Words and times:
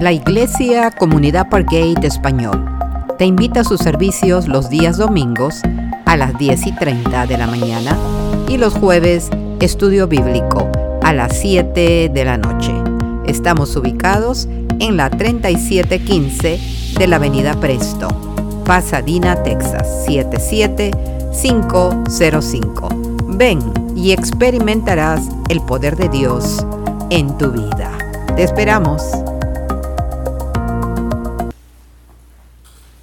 La 0.00 0.12
Iglesia 0.12 0.90
Comunidad 0.90 1.48
Pargate 1.48 2.06
Español 2.06 2.66
te 3.16 3.24
invita 3.24 3.60
a 3.60 3.64
sus 3.64 3.80
servicios 3.80 4.46
los 4.46 4.68
días 4.68 4.98
domingos 4.98 5.62
a 6.04 6.18
las 6.18 6.36
10 6.36 6.66
y 6.66 6.72
30 6.72 7.26
de 7.26 7.38
la 7.38 7.46
mañana 7.46 7.96
y 8.46 8.58
los 8.58 8.74
jueves 8.74 9.30
estudio 9.58 10.06
bíblico 10.06 10.70
a 11.02 11.14
las 11.14 11.38
7 11.38 12.10
de 12.12 12.24
la 12.26 12.36
noche. 12.36 12.74
Estamos 13.24 13.74
ubicados 13.74 14.50
en 14.80 14.98
la 14.98 15.08
3715 15.08 16.60
de 16.98 17.06
la 17.06 17.16
Avenida 17.16 17.58
Presto, 17.58 18.08
Pasadena, 18.66 19.42
Texas 19.44 20.04
77505. 20.04 22.88
Ven 23.28 23.60
y 23.96 24.12
experimentarás 24.12 25.22
el 25.48 25.62
poder 25.62 25.96
de 25.96 26.10
Dios 26.10 26.66
en 27.08 27.38
tu 27.38 27.50
vida. 27.50 27.92
Te 28.36 28.42
esperamos. 28.42 29.25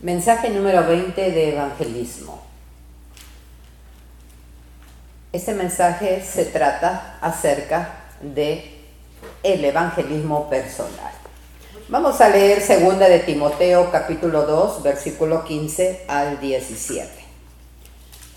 Mensaje 0.03 0.49
número 0.49 0.85
20 0.85 1.31
de 1.31 1.53
evangelismo. 1.53 2.41
Este 5.31 5.53
mensaje 5.53 6.21
se 6.21 6.43
trata 6.43 7.17
acerca 7.21 8.09
de 8.19 8.81
el 9.43 9.63
evangelismo 9.63 10.49
personal. 10.49 11.13
Vamos 11.87 12.19
a 12.19 12.27
leer 12.27 12.59
segunda 12.59 13.07
de 13.07 13.19
Timoteo 13.19 13.91
capítulo 13.93 14.45
2, 14.45 14.83
versículo 14.83 15.45
15 15.45 16.03
al 16.09 16.37
17. 16.41 17.09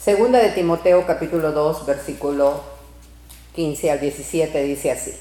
Segunda 0.00 0.38
de 0.38 0.50
Timoteo 0.50 1.04
capítulo 1.04 1.50
2, 1.50 1.84
versículo 1.84 2.62
15 3.56 3.90
al 3.90 3.98
17 3.98 4.62
dice 4.62 4.92
así. 4.92 5.16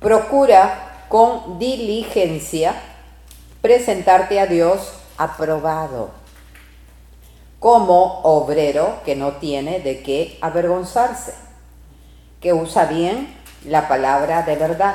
Procura 0.00 1.04
con 1.08 1.60
diligencia 1.60 2.74
presentarte 3.62 4.40
a 4.40 4.46
Dios 4.46 4.97
aprobado, 5.18 6.10
como 7.58 8.20
obrero 8.22 9.00
que 9.04 9.16
no 9.16 9.32
tiene 9.32 9.80
de 9.80 10.02
qué 10.02 10.38
avergonzarse, 10.40 11.34
que 12.40 12.52
usa 12.52 12.84
bien 12.84 13.36
la 13.64 13.88
palabra 13.88 14.42
de 14.42 14.56
verdad, 14.56 14.94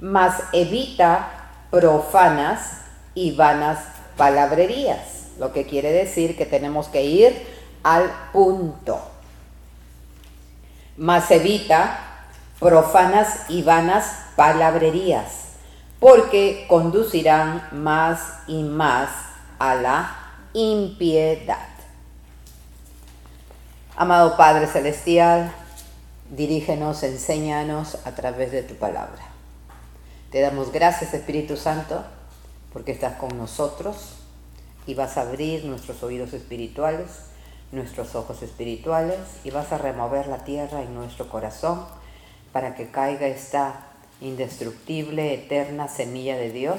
mas 0.00 0.42
evita 0.52 1.28
profanas 1.70 2.80
y 3.14 3.32
vanas 3.36 3.78
palabrerías, 4.16 5.28
lo 5.38 5.52
que 5.52 5.66
quiere 5.66 5.92
decir 5.92 6.36
que 6.36 6.46
tenemos 6.46 6.88
que 6.88 7.04
ir 7.04 7.46
al 7.82 8.10
punto. 8.32 9.00
Mas 10.96 11.30
evita 11.30 11.98
profanas 12.58 13.50
y 13.50 13.62
vanas 13.62 14.06
palabrerías, 14.36 15.41
porque 16.02 16.66
conducirán 16.66 17.68
más 17.70 18.40
y 18.48 18.64
más 18.64 19.08
a 19.60 19.76
la 19.76 20.16
impiedad. 20.52 21.68
Amado 23.94 24.36
Padre 24.36 24.66
Celestial, 24.66 25.52
dirígenos, 26.28 27.04
enséñanos 27.04 28.04
a 28.04 28.16
través 28.16 28.50
de 28.50 28.64
tu 28.64 28.74
palabra. 28.74 29.22
Te 30.32 30.40
damos 30.40 30.72
gracias 30.72 31.14
Espíritu 31.14 31.56
Santo 31.56 32.02
porque 32.72 32.90
estás 32.90 33.14
con 33.18 33.38
nosotros 33.38 34.16
y 34.88 34.94
vas 34.94 35.16
a 35.16 35.20
abrir 35.20 35.64
nuestros 35.66 36.02
oídos 36.02 36.32
espirituales, 36.32 37.10
nuestros 37.70 38.16
ojos 38.16 38.42
espirituales 38.42 39.20
y 39.44 39.52
vas 39.52 39.70
a 39.70 39.78
remover 39.78 40.26
la 40.26 40.38
tierra 40.38 40.82
en 40.82 40.96
nuestro 40.96 41.28
corazón 41.28 41.86
para 42.50 42.74
que 42.74 42.90
caiga 42.90 43.28
esta 43.28 43.91
indestructible, 44.22 45.34
eterna 45.34 45.88
semilla 45.88 46.36
de 46.36 46.50
Dios 46.50 46.78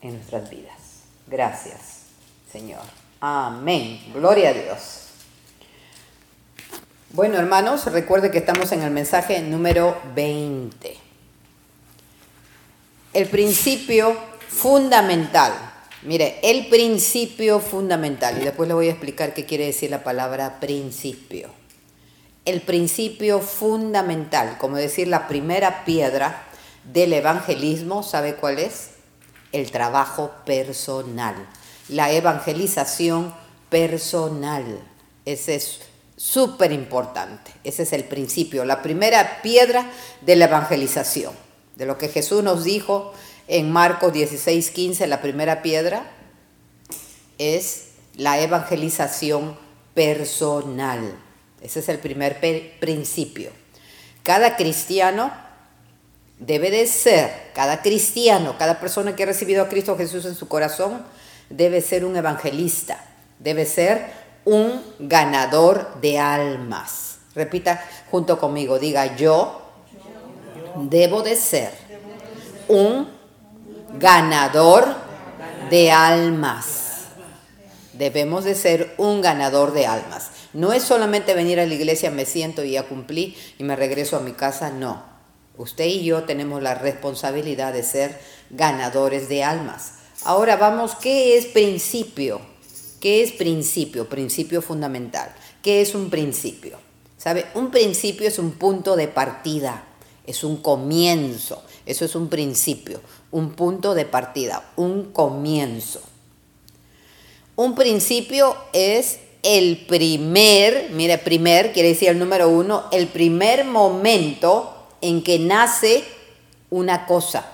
en 0.00 0.14
nuestras 0.14 0.48
vidas. 0.48 1.02
Gracias, 1.26 2.04
Señor. 2.50 2.82
Amén. 3.20 4.00
Gloria 4.14 4.50
a 4.50 4.52
Dios. 4.52 5.08
Bueno, 7.10 7.38
hermanos, 7.38 7.86
recuerde 7.86 8.30
que 8.30 8.38
estamos 8.38 8.70
en 8.72 8.82
el 8.82 8.90
mensaje 8.90 9.40
número 9.40 10.00
20. 10.14 10.96
El 13.12 13.26
principio 13.28 14.16
fundamental. 14.48 15.52
Mire, 16.02 16.38
el 16.42 16.68
principio 16.68 17.60
fundamental. 17.60 18.40
Y 18.40 18.44
después 18.44 18.68
le 18.68 18.74
voy 18.74 18.88
a 18.88 18.92
explicar 18.92 19.34
qué 19.34 19.44
quiere 19.44 19.66
decir 19.66 19.90
la 19.90 20.04
palabra 20.04 20.60
principio 20.60 21.57
el 22.48 22.62
principio 22.62 23.40
fundamental, 23.40 24.56
como 24.56 24.76
decir 24.76 25.06
la 25.06 25.28
primera 25.28 25.84
piedra 25.84 26.46
del 26.90 27.12
evangelismo, 27.12 28.02
¿sabe 28.02 28.36
cuál 28.36 28.58
es? 28.58 28.92
El 29.52 29.70
trabajo 29.70 30.32
personal, 30.46 31.34
la 31.90 32.10
evangelización 32.10 33.34
personal. 33.68 34.80
Ese 35.26 35.56
es 35.56 35.80
súper 36.16 36.72
importante, 36.72 37.50
ese 37.64 37.82
es 37.82 37.92
el 37.92 38.04
principio, 38.04 38.64
la 38.64 38.80
primera 38.80 39.42
piedra 39.42 39.90
de 40.22 40.36
la 40.36 40.46
evangelización, 40.46 41.34
de 41.76 41.84
lo 41.84 41.98
que 41.98 42.08
Jesús 42.08 42.42
nos 42.42 42.64
dijo 42.64 43.12
en 43.46 43.70
Marcos 43.70 44.14
16, 44.14 44.70
15, 44.70 45.06
la 45.06 45.20
primera 45.20 45.60
piedra 45.60 46.10
es 47.36 47.88
la 48.14 48.40
evangelización 48.40 49.54
personal. 49.92 51.27
Ese 51.60 51.80
es 51.80 51.88
el 51.88 51.98
primer 51.98 52.38
principio. 52.80 53.50
Cada 54.22 54.56
cristiano 54.56 55.32
debe 56.38 56.70
de 56.70 56.86
ser, 56.86 57.30
cada 57.54 57.82
cristiano, 57.82 58.56
cada 58.58 58.80
persona 58.80 59.16
que 59.16 59.24
ha 59.24 59.26
recibido 59.26 59.62
a 59.62 59.68
Cristo 59.68 59.96
Jesús 59.96 60.24
en 60.24 60.34
su 60.34 60.48
corazón, 60.48 61.04
debe 61.50 61.80
ser 61.80 62.04
un 62.04 62.16
evangelista, 62.16 63.04
debe 63.38 63.66
ser 63.66 64.06
un 64.44 64.82
ganador 64.98 66.00
de 66.00 66.18
almas. 66.18 67.18
Repita 67.34 67.84
junto 68.10 68.38
conmigo, 68.38 68.78
diga 68.78 69.16
yo 69.16 69.68
debo 70.86 71.22
de 71.22 71.36
ser 71.36 71.72
un 72.68 73.08
ganador 73.98 74.86
de 75.70 75.90
almas. 75.90 76.84
Debemos 77.92 78.44
de 78.44 78.54
ser 78.54 78.94
un 78.96 79.20
ganador 79.20 79.72
de 79.72 79.86
almas. 79.86 80.30
No 80.52 80.72
es 80.72 80.82
solamente 80.82 81.34
venir 81.34 81.60
a 81.60 81.66
la 81.66 81.74
iglesia, 81.74 82.10
me 82.10 82.24
siento 82.24 82.64
y 82.64 82.72
ya 82.72 82.88
cumplí 82.88 83.36
y 83.58 83.64
me 83.64 83.76
regreso 83.76 84.16
a 84.16 84.20
mi 84.20 84.32
casa, 84.32 84.70
no. 84.70 85.02
Usted 85.56 85.86
y 85.86 86.04
yo 86.04 86.24
tenemos 86.24 86.62
la 86.62 86.74
responsabilidad 86.74 87.72
de 87.72 87.82
ser 87.82 88.18
ganadores 88.50 89.28
de 89.28 89.44
almas. 89.44 89.94
Ahora 90.24 90.56
vamos, 90.56 90.94
¿qué 90.94 91.36
es 91.36 91.46
principio? 91.46 92.40
¿Qué 93.00 93.22
es 93.22 93.32
principio? 93.32 94.08
Principio 94.08 94.62
fundamental. 94.62 95.34
¿Qué 95.62 95.80
es 95.80 95.94
un 95.94 96.10
principio? 96.10 96.78
¿Sabe? 97.16 97.46
Un 97.54 97.70
principio 97.70 98.28
es 98.28 98.38
un 98.38 98.52
punto 98.52 98.96
de 98.96 99.08
partida, 99.08 99.84
es 100.26 100.44
un 100.44 100.58
comienzo. 100.58 101.62
Eso 101.86 102.04
es 102.04 102.14
un 102.14 102.28
principio, 102.28 103.00
un 103.30 103.52
punto 103.52 103.94
de 103.94 104.04
partida, 104.04 104.72
un 104.76 105.12
comienzo. 105.12 106.02
Un 107.56 107.74
principio 107.74 108.56
es 108.72 109.18
el 109.42 109.84
primer, 109.86 110.90
mire, 110.90 111.18
primer 111.18 111.72
quiere 111.72 111.90
decir 111.90 112.08
el 112.08 112.18
número 112.18 112.48
uno, 112.48 112.84
el 112.90 113.08
primer 113.08 113.64
momento 113.64 114.74
en 115.00 115.22
que 115.22 115.38
nace 115.38 116.04
una 116.70 117.06
cosa, 117.06 117.50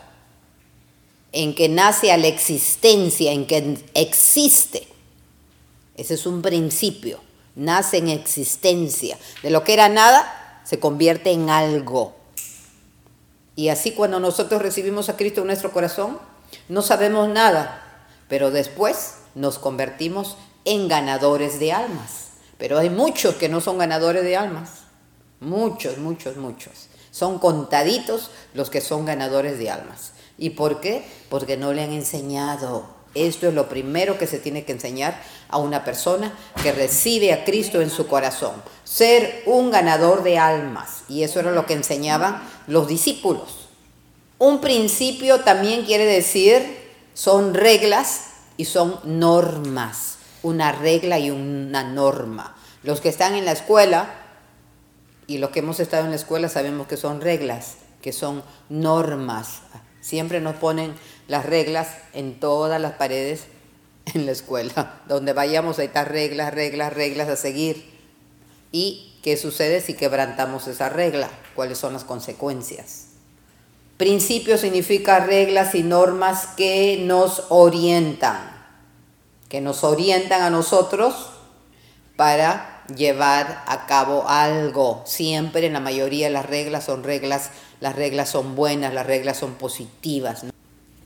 en 1.33 1.55
que 1.55 1.69
nace 1.69 2.13
a 2.13 2.17
la 2.17 2.29
existencia, 2.29 3.33
en 3.33 3.47
que 3.47 3.79
existe. 3.95 4.89
Ese 5.97 6.15
es 6.15 6.27
un 6.27 6.43
principio, 6.43 7.21
nace 7.55 7.99
en 7.99 8.09
existencia. 8.09 9.19
De 9.43 9.51
lo 9.51 9.63
que 9.63 9.75
era 9.75 9.89
nada, 9.89 10.63
se 10.65 10.81
convierte 10.81 11.31
en 11.31 11.51
algo. 11.51 12.15
Y 13.57 13.69
así 13.69 13.93
cuando 13.93 14.19
nosotros 14.19 14.63
recibimos 14.63 15.09
a 15.09 15.17
Cristo 15.17 15.43
en 15.43 15.49
nuestro 15.49 15.73
corazón, 15.73 16.19
no 16.69 16.83
sabemos 16.83 17.29
nada, 17.29 18.07
pero 18.29 18.51
después 18.51 19.17
nos 19.35 19.59
convertimos 19.59 20.37
en 20.37 20.54
ganadores 20.89 21.59
de 21.59 21.73
almas. 21.73 22.29
Pero 22.59 22.79
hay 22.79 22.91
muchos 22.91 23.35
que 23.35 23.49
no 23.49 23.61
son 23.61 23.79
ganadores 23.79 24.25
de 24.25 24.37
almas. 24.37 24.71
Muchos, 25.41 25.99
muchos, 25.99 26.37
muchos. 26.37 26.89
Son 27.11 27.39
contaditos 27.39 28.31
los 28.55 28.71
que 28.71 28.81
son 28.81 29.05
ganadores 29.05 29.59
de 29.59 29.71
almas. 29.71 30.13
¿Y 30.39 30.51
por 30.51 30.81
qué? 30.81 31.05
Porque 31.29 31.57
no 31.57 31.73
le 31.73 31.83
han 31.83 31.93
enseñado. 31.93 32.87
Esto 33.15 33.47
es 33.47 33.55
lo 33.55 33.69
primero 33.69 34.19
que 34.19 34.27
se 34.27 34.39
tiene 34.39 34.65
que 34.65 34.73
enseñar 34.73 35.21
a 35.49 35.59
una 35.59 35.85
persona 35.85 36.33
que 36.63 36.73
recibe 36.73 37.33
a 37.33 37.45
Cristo 37.45 37.81
en 37.81 37.91
su 37.91 38.09
corazón. 38.09 38.55
Ser 38.83 39.43
un 39.47 39.71
ganador 39.71 40.23
de 40.25 40.39
almas. 40.39 41.05
Y 41.09 41.23
eso 41.23 41.39
era 41.39 41.53
lo 41.53 41.67
que 41.67 41.75
enseñaban 41.75 42.43
los 42.67 42.89
discípulos. 42.89 43.69
Un 44.39 44.61
principio 44.61 45.41
también 45.41 45.85
quiere 45.85 46.07
decir, 46.07 46.63
son 47.15 47.55
reglas 47.55 48.31
y 48.57 48.65
son 48.65 48.99
normas 49.05 50.14
una 50.45 50.71
regla 50.71 51.19
y 51.19 51.33
una 51.33 51.83
norma. 51.83 52.57
Los 52.85 53.01
que 53.01 53.09
están 53.09 53.35
en 53.35 53.45
la 53.45 53.53
escuela 53.53 54.15
y 55.27 55.39
los 55.39 55.51
que 55.51 55.59
hemos 55.59 55.81
estado 55.81 56.05
en 56.05 56.11
la 56.11 56.17
escuela 56.17 56.49
sabemos 56.49 56.87
que 56.87 56.97
son 56.97 57.21
reglas, 57.21 57.79
que 58.01 58.13
son 58.13 58.45
normas. 58.69 59.63
Siempre 60.01 60.41
nos 60.41 60.55
ponen 60.55 60.95
las 61.27 61.47
reglas 61.47 61.89
en 62.13 62.39
todas 62.39 62.81
las 62.81 62.93
paredes 62.93 63.47
en 64.13 64.27
la 64.27 64.33
escuela. 64.33 65.01
Donde 65.09 65.33
vayamos 65.33 65.79
hay 65.79 65.87
estas 65.87 66.07
reglas, 66.07 66.55
reglas, 66.55 66.93
reglas 66.93 67.29
a 67.29 67.37
seguir. 67.37 67.93
¿Y 68.71 69.19
qué 69.23 69.37
sucede 69.37 69.81
si 69.81 69.95
quebrantamos 69.95 70.67
esa 70.69 70.91
regla? 70.91 71.31
¿Cuáles 71.55 71.79
son 71.79 71.95
las 71.95 72.05
consecuencias? 72.05 73.07
Principio 73.97 74.59
significa 74.59 75.21
reglas 75.21 75.75
y 75.77 75.85
normas 75.85 76.49
que 76.57 77.01
nos 77.01 77.45
orientan, 77.49 78.54
que 79.49 79.61
nos 79.61 79.85
orientan 79.85 80.43
a 80.43 80.51
nosotros 80.51 81.31
para 82.17 82.83
llevar 82.97 83.65
a 83.67 83.87
cabo 83.87 84.29
algo. 84.29 85.03
Siempre 85.07 85.67
en 85.67 85.73
la 85.73 85.81
mayoría 85.81 86.31
las 86.31 86.47
reglas 86.47 86.85
son 86.85 87.03
reglas, 87.03 87.51
las 87.81 87.97
reglas 87.97 88.29
son 88.29 88.55
buenas, 88.55 88.95
las 88.95 89.07
reglas 89.07 89.39
son 89.39 89.55
positivas. 89.55 90.45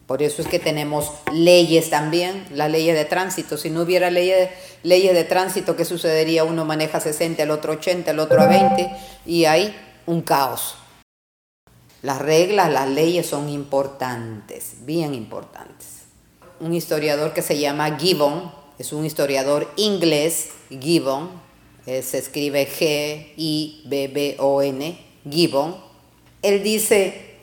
Por 0.06 0.23
eso 0.23 0.40
es 0.40 0.49
que 0.49 0.58
tenemos 0.58 1.12
leyes 1.32 1.90
también, 1.90 2.46
las 2.55 2.70
leyes 2.70 2.96
de 2.96 3.05
tránsito. 3.05 3.58
Si 3.58 3.69
no 3.69 3.82
hubiera 3.82 4.11
leyes, 4.11 4.49
leyes 4.82 5.12
de 5.12 5.25
tránsito, 5.25 5.76
¿qué 5.76 5.84
sucedería? 5.84 6.44
Uno 6.44 6.64
maneja 6.64 6.99
60, 6.99 7.43
el 7.43 7.50
otro 7.50 7.75
80, 7.75 8.11
el 8.11 8.19
otro 8.19 8.41
a 8.41 8.46
20 8.46 8.91
y 9.26 9.44
hay 9.44 9.76
un 10.06 10.23
caos. 10.23 10.76
Las 12.00 12.23
reglas, 12.23 12.73
las 12.73 12.88
leyes 12.88 13.26
son 13.26 13.50
importantes, 13.50 14.87
bien 14.87 15.14
importantes. 15.14 15.98
Un 16.60 16.75
historiador 16.75 17.32
que 17.32 17.43
se 17.43 17.56
llama 17.58 17.96
Gibbon, 17.99 18.50
es 18.78 18.93
un 18.93 19.05
historiador 19.05 19.72
inglés, 19.76 20.49
Gibbon, 20.70 21.31
eh, 21.87 22.02
se 22.02 22.19
escribe 22.19 22.66
G-I-B-B-O-N, 22.66 23.78
Gibbon. 25.31 25.76
Él 26.43 26.62
dice 26.64 27.37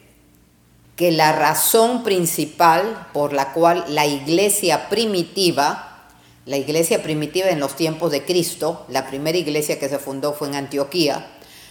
que 0.96 1.12
la 1.12 1.32
razón 1.32 2.04
principal 2.04 3.08
por 3.14 3.32
la 3.34 3.54
cual 3.54 3.86
la 3.88 4.06
iglesia 4.06 4.90
primitiva, 4.90 6.04
la 6.46 6.58
iglesia 6.58 7.02
primitiva 7.02 7.48
en 7.50 7.60
los 7.60 7.76
tiempos 7.76 8.12
de 8.12 8.24
Cristo, 8.24 8.86
la 8.90 9.08
primera 9.08 9.38
iglesia 9.38 9.80
que 9.80 9.90
se 9.90 9.98
fundó 9.98 10.34
fue 10.34 10.50
en 10.50 10.56
Antioquía, 10.56 11.26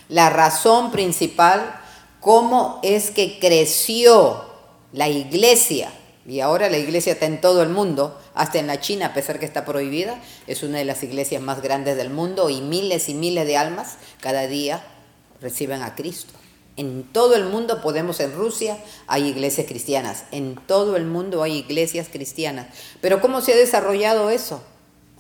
la 0.09 0.31
razón 0.31 0.91
principal, 0.93 1.81
cómo 2.21 2.81
es 2.83 3.11
que 3.11 3.39
creció 3.39 4.45
la 4.93 5.09
iglesia, 5.09 5.93
y 6.27 6.41
ahora 6.41 6.71
la 6.71 6.79
iglesia 6.79 7.13
está 7.13 7.27
en 7.27 7.41
todo 7.41 7.63
el 7.63 7.69
mundo, 7.69 8.19
hasta 8.35 8.59
en 8.59 8.67
la 8.67 8.81
China, 8.81 9.07
a 9.07 9.15
pesar 9.15 9.39
que 9.39 9.45
está 9.45 9.65
prohibida, 9.65 10.21
es 10.47 10.63
una 10.63 10.79
de 10.79 10.85
las 10.85 11.03
iglesias 11.03 11.43
más 11.43 11.61
grandes 11.61 11.97
del 11.97 12.11
mundo 12.11 12.49
y 12.49 12.63
miles 12.63 13.09
y 13.09 13.15
miles 13.15 13.47
de 13.47 13.57
almas 13.59 13.99
cada 14.21 14.47
día 14.47 14.83
reciben 15.41 15.83
a 15.83 15.95
Cristo. 15.95 16.33
En 16.77 17.05
todo 17.05 17.37
el 17.37 17.45
mundo 17.45 17.83
podemos, 17.83 18.19
en 18.21 18.35
Rusia 18.35 18.79
hay 19.07 19.29
iglesias 19.29 19.67
cristianas, 19.69 20.25
en 20.33 20.57
todo 20.67 20.97
el 20.97 21.05
mundo 21.05 21.43
hay 21.43 21.59
iglesias 21.59 22.09
cristianas. 22.11 22.67
Pero 23.01 23.21
¿cómo 23.21 23.43
se 23.43 23.53
ha 23.53 23.57
desarrollado 23.57 24.31
eso? 24.31 24.63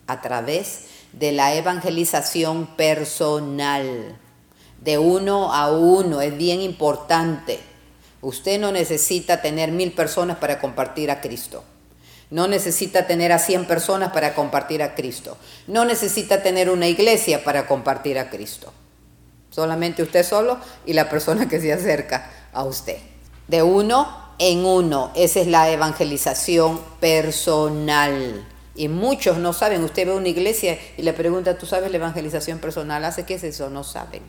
A 0.06 0.20
través 0.20 0.86
de 1.12 1.32
la 1.32 1.54
evangelización 1.54 2.66
personal, 2.76 4.18
de 4.80 4.98
uno 4.98 5.52
a 5.52 5.70
uno, 5.70 6.22
es 6.22 6.36
bien 6.36 6.60
importante. 6.60 7.60
Usted 8.24 8.58
no 8.58 8.72
necesita 8.72 9.42
tener 9.42 9.70
mil 9.70 9.92
personas 9.92 10.38
para 10.38 10.58
compartir 10.58 11.10
a 11.10 11.20
Cristo. 11.20 11.62
No 12.30 12.48
necesita 12.48 13.06
tener 13.06 13.32
a 13.32 13.38
cien 13.38 13.66
personas 13.66 14.12
para 14.12 14.34
compartir 14.34 14.82
a 14.82 14.94
Cristo. 14.94 15.36
No 15.66 15.84
necesita 15.84 16.42
tener 16.42 16.70
una 16.70 16.88
iglesia 16.88 17.44
para 17.44 17.66
compartir 17.66 18.18
a 18.18 18.30
Cristo. 18.30 18.72
Solamente 19.50 20.02
usted 20.02 20.24
solo 20.24 20.58
y 20.86 20.94
la 20.94 21.10
persona 21.10 21.48
que 21.48 21.60
se 21.60 21.70
acerca 21.70 22.30
a 22.54 22.64
usted. 22.64 22.96
De 23.46 23.62
uno 23.62 24.08
en 24.38 24.64
uno. 24.64 25.12
Esa 25.14 25.40
es 25.40 25.46
la 25.46 25.70
evangelización 25.70 26.80
personal. 27.00 28.42
Y 28.74 28.88
muchos 28.88 29.36
no 29.36 29.52
saben. 29.52 29.84
Usted 29.84 30.06
ve 30.06 30.14
una 30.14 30.28
iglesia 30.28 30.78
y 30.96 31.02
le 31.02 31.12
pregunta, 31.12 31.58
¿tú 31.58 31.66
sabes 31.66 31.90
la 31.90 31.98
evangelización 31.98 32.58
personal? 32.58 33.04
¿Hace 33.04 33.24
qué 33.24 33.34
es 33.34 33.44
eso? 33.44 33.68
No 33.68 33.84
saben. 33.84 34.22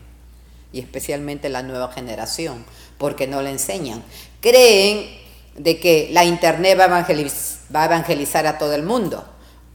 Y 0.75 0.79
especialmente 0.81 1.47
la 1.47 1.63
nueva 1.63 1.91
generación, 1.93 2.65
porque 2.97 3.27
no 3.27 3.41
le 3.41 3.51
enseñan. 3.51 4.03
Creen 4.41 5.07
de 5.55 5.79
que 5.79 6.09
la 6.11 6.25
internet 6.25 6.77
va 6.77 6.83
a 7.81 7.85
evangelizar 7.85 8.45
a 8.45 8.57
todo 8.57 8.75
el 8.75 8.83
mundo. 8.83 9.23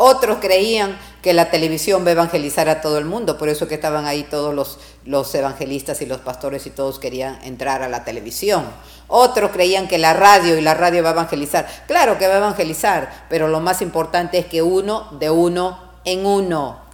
Otros 0.03 0.39
creían 0.41 0.99
que 1.23 1.35
la 1.35 1.51
televisión 1.51 2.05
va 2.05 2.09
a 2.09 2.13
evangelizar 2.13 2.71
a 2.71 2.81
todo 2.81 2.97
el 2.97 3.05
mundo, 3.05 3.37
por 3.37 3.51
eso 3.51 3.69
que 3.69 3.75
estaban 3.75 4.07
ahí 4.07 4.23
todos 4.23 4.55
los, 4.55 4.79
los 5.05 5.35
evangelistas 5.35 6.01
y 6.01 6.07
los 6.07 6.21
pastores 6.21 6.67
y 6.67 6.71
todos 6.71 6.99
querían 6.99 7.39
entrar 7.45 7.83
a 7.83 7.89
la 7.89 8.05
televisión. 8.05 8.65
Otros 9.09 9.51
creían 9.51 9.89
que 9.89 9.99
la 9.99 10.15
radio 10.15 10.57
y 10.57 10.63
la 10.63 10.73
radio 10.75 11.03
va 11.03 11.11
a 11.11 11.13
evangelizar. 11.13 11.67
Claro 11.87 12.17
que 12.17 12.27
va 12.27 12.35
a 12.35 12.39
evangelizar, 12.39 13.27
pero 13.29 13.49
lo 13.49 13.61
más 13.61 13.83
importante 13.83 14.39
es 14.39 14.47
que 14.47 14.63
uno 14.63 15.09
de 15.19 15.29
uno 15.29 15.79
en 16.05 16.25
uno. 16.25 16.90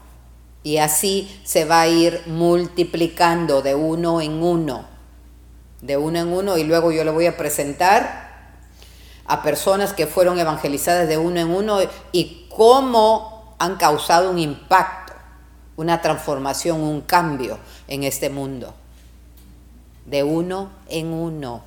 Y 0.66 0.78
así 0.78 1.30
se 1.44 1.64
va 1.64 1.82
a 1.82 1.86
ir 1.86 2.22
multiplicando 2.26 3.62
de 3.62 3.76
uno 3.76 4.20
en 4.20 4.42
uno. 4.42 4.84
De 5.80 5.96
uno 5.96 6.18
en 6.18 6.26
uno 6.26 6.58
y 6.58 6.64
luego 6.64 6.90
yo 6.90 7.04
le 7.04 7.12
voy 7.12 7.26
a 7.26 7.36
presentar 7.36 8.56
a 9.26 9.44
personas 9.44 9.92
que 9.92 10.08
fueron 10.08 10.40
evangelizadas 10.40 11.06
de 11.06 11.18
uno 11.18 11.38
en 11.38 11.50
uno 11.50 11.78
y 12.10 12.48
cómo 12.48 13.54
han 13.60 13.76
causado 13.76 14.28
un 14.28 14.40
impacto, 14.40 15.12
una 15.76 16.02
transformación, 16.02 16.80
un 16.80 17.02
cambio 17.02 17.60
en 17.86 18.02
este 18.02 18.28
mundo. 18.28 18.74
De 20.04 20.24
uno 20.24 20.70
en 20.88 21.12
uno. 21.12 21.62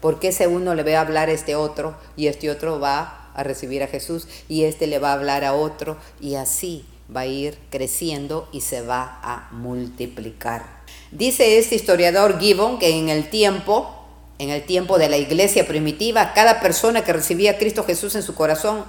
Porque 0.00 0.28
ese 0.28 0.46
uno 0.46 0.74
le 0.74 0.82
va 0.82 0.96
a 0.96 1.02
hablar 1.02 1.28
a 1.28 1.32
este 1.32 1.56
otro 1.56 1.94
y 2.16 2.28
este 2.28 2.50
otro 2.50 2.80
va 2.80 3.28
a 3.34 3.42
recibir 3.42 3.82
a 3.82 3.86
Jesús 3.86 4.28
y 4.48 4.64
este 4.64 4.86
le 4.86 4.98
va 4.98 5.10
a 5.10 5.12
hablar 5.12 5.44
a 5.44 5.52
otro 5.52 5.98
y 6.22 6.36
así 6.36 6.86
va 7.14 7.20
a 7.20 7.26
ir 7.26 7.58
creciendo 7.70 8.48
y 8.52 8.60
se 8.60 8.82
va 8.82 9.20
a 9.22 9.48
multiplicar. 9.52 10.64
Dice 11.10 11.58
este 11.58 11.74
historiador 11.74 12.38
Gibbon 12.38 12.78
que 12.78 12.98
en 12.98 13.08
el 13.08 13.30
tiempo, 13.30 14.06
en 14.38 14.50
el 14.50 14.64
tiempo 14.64 14.98
de 14.98 15.08
la 15.08 15.16
iglesia 15.16 15.66
primitiva, 15.66 16.32
cada 16.34 16.60
persona 16.60 17.04
que 17.04 17.12
recibía 17.12 17.52
a 17.52 17.58
Cristo 17.58 17.84
Jesús 17.84 18.14
en 18.14 18.22
su 18.22 18.34
corazón 18.34 18.84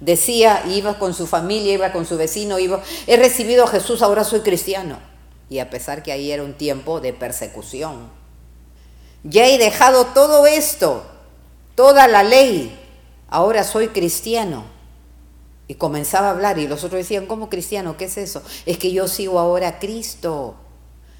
Decía, 0.00 0.64
iba 0.68 0.98
con 0.98 1.14
su 1.14 1.26
familia, 1.26 1.72
iba 1.72 1.92
con 1.92 2.04
su 2.04 2.16
vecino, 2.16 2.58
iba, 2.58 2.82
he 3.06 3.16
recibido 3.16 3.64
a 3.64 3.68
Jesús, 3.68 4.02
ahora 4.02 4.24
soy 4.24 4.40
cristiano. 4.40 4.98
Y 5.48 5.60
a 5.60 5.70
pesar 5.70 6.02
que 6.02 6.12
ahí 6.12 6.30
era 6.30 6.42
un 6.42 6.54
tiempo 6.54 7.00
de 7.00 7.12
persecución. 7.12 8.10
Ya 9.22 9.46
he 9.46 9.56
dejado 9.56 10.06
todo 10.06 10.46
esto, 10.46 11.04
toda 11.74 12.08
la 12.08 12.22
ley, 12.22 12.78
ahora 13.28 13.64
soy 13.64 13.88
cristiano. 13.88 14.64
Y 15.66 15.74
comenzaba 15.74 16.28
a 16.28 16.30
hablar 16.30 16.58
y 16.58 16.68
los 16.68 16.84
otros 16.84 16.98
decían, 16.98 17.26
¿cómo 17.26 17.48
cristiano? 17.48 17.96
¿Qué 17.96 18.04
es 18.04 18.18
eso? 18.18 18.42
Es 18.66 18.78
que 18.78 18.92
yo 18.92 19.08
sigo 19.08 19.38
ahora 19.38 19.68
a 19.68 19.78
Cristo, 19.78 20.56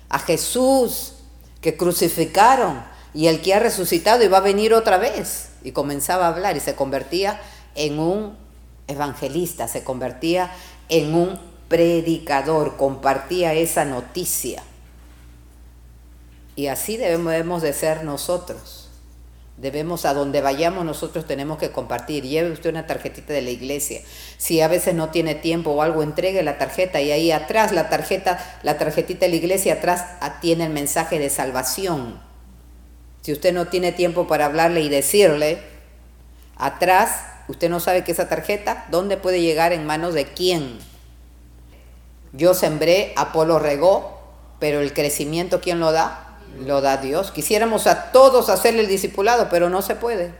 a 0.08 0.18
Jesús, 0.18 1.14
que 1.60 1.76
crucificaron 1.76 2.84
y 3.14 3.28
el 3.28 3.40
que 3.40 3.54
ha 3.54 3.60
resucitado 3.60 4.22
y 4.22 4.28
va 4.28 4.38
a 4.38 4.42
venir 4.42 4.74
otra 4.74 4.98
vez. 4.98 5.48
Y 5.62 5.72
comenzaba 5.72 6.26
a 6.26 6.28
hablar 6.28 6.56
y 6.56 6.60
se 6.60 6.74
convertía 6.74 7.40
en 7.74 7.98
un 7.98 8.36
evangelista, 8.86 9.66
se 9.66 9.82
convertía 9.82 10.52
en 10.90 11.14
un 11.14 11.38
predicador, 11.68 12.76
compartía 12.76 13.54
esa 13.54 13.84
noticia. 13.84 14.62
Y 16.56 16.66
así 16.66 16.96
debemos 16.96 17.62
de 17.62 17.72
ser 17.72 18.04
nosotros. 18.04 18.83
Debemos, 19.56 20.04
a 20.04 20.14
donde 20.14 20.40
vayamos, 20.40 20.84
nosotros 20.84 21.26
tenemos 21.26 21.58
que 21.58 21.70
compartir. 21.70 22.25
Lleve 22.25 22.50
usted 22.50 22.70
una 22.70 22.87
tarjetita 22.87 23.32
de 23.32 23.42
la 23.42 23.50
iglesia. 23.50 24.00
Si 24.37 24.61
a 24.61 24.68
veces 24.68 24.94
no 24.94 25.11
tiene 25.11 25.34
tiempo 25.34 25.70
o 25.70 25.82
algo, 25.82 26.02
entregue 26.02 26.42
la 26.42 26.58
tarjeta 26.58 27.00
y 27.00 27.12
ahí 27.12 27.30
atrás, 27.30 27.73
la 27.73 27.88
tarjeta, 27.88 28.38
la 28.62 28.78
tarjetita 28.78 29.26
de 29.26 29.30
la 29.30 29.37
iglesia, 29.37 29.75
atrás 29.75 30.04
ah, 30.20 30.40
tiene 30.40 30.64
el 30.64 30.73
mensaje 30.73 31.18
de 31.18 31.30
salvación. 31.30 32.20
Si 33.23 33.32
usted 33.32 33.54
no 33.54 33.68
tiene 33.68 33.92
tiempo 33.92 34.26
para 34.26 34.46
hablarle 34.46 34.80
y 34.80 34.88
decirle, 34.88 35.58
atrás 36.56 37.11
Usted 37.46 37.68
no 37.68 37.78
sabe 37.80 38.04
que 38.04 38.12
esa 38.12 38.28
tarjeta, 38.28 38.87
¿dónde 38.90 39.16
puede 39.16 39.42
llegar 39.42 39.73
en 39.73 39.87
manos 39.87 40.14
de 40.14 40.25
quién? 40.25 40.78
Yo 42.32 42.54
sembré, 42.54 43.12
Apolo 43.16 43.58
regó, 43.58 44.18
pero 44.58 44.80
el 44.80 44.94
crecimiento, 44.94 45.61
¿quién 45.61 45.78
lo 45.78 45.92
da? 45.92 46.24
Lo 46.61 46.80
da 46.80 46.96
Dios. 46.99 47.30
Quisiéramos 47.30 47.87
a 47.87 48.12
todos 48.12 48.49
hacerle 48.49 48.80
el 48.80 48.88
discipulado, 48.88 49.49
pero 49.50 49.70
no 49.70 49.82
se 49.82 49.96
puede. 49.96 50.32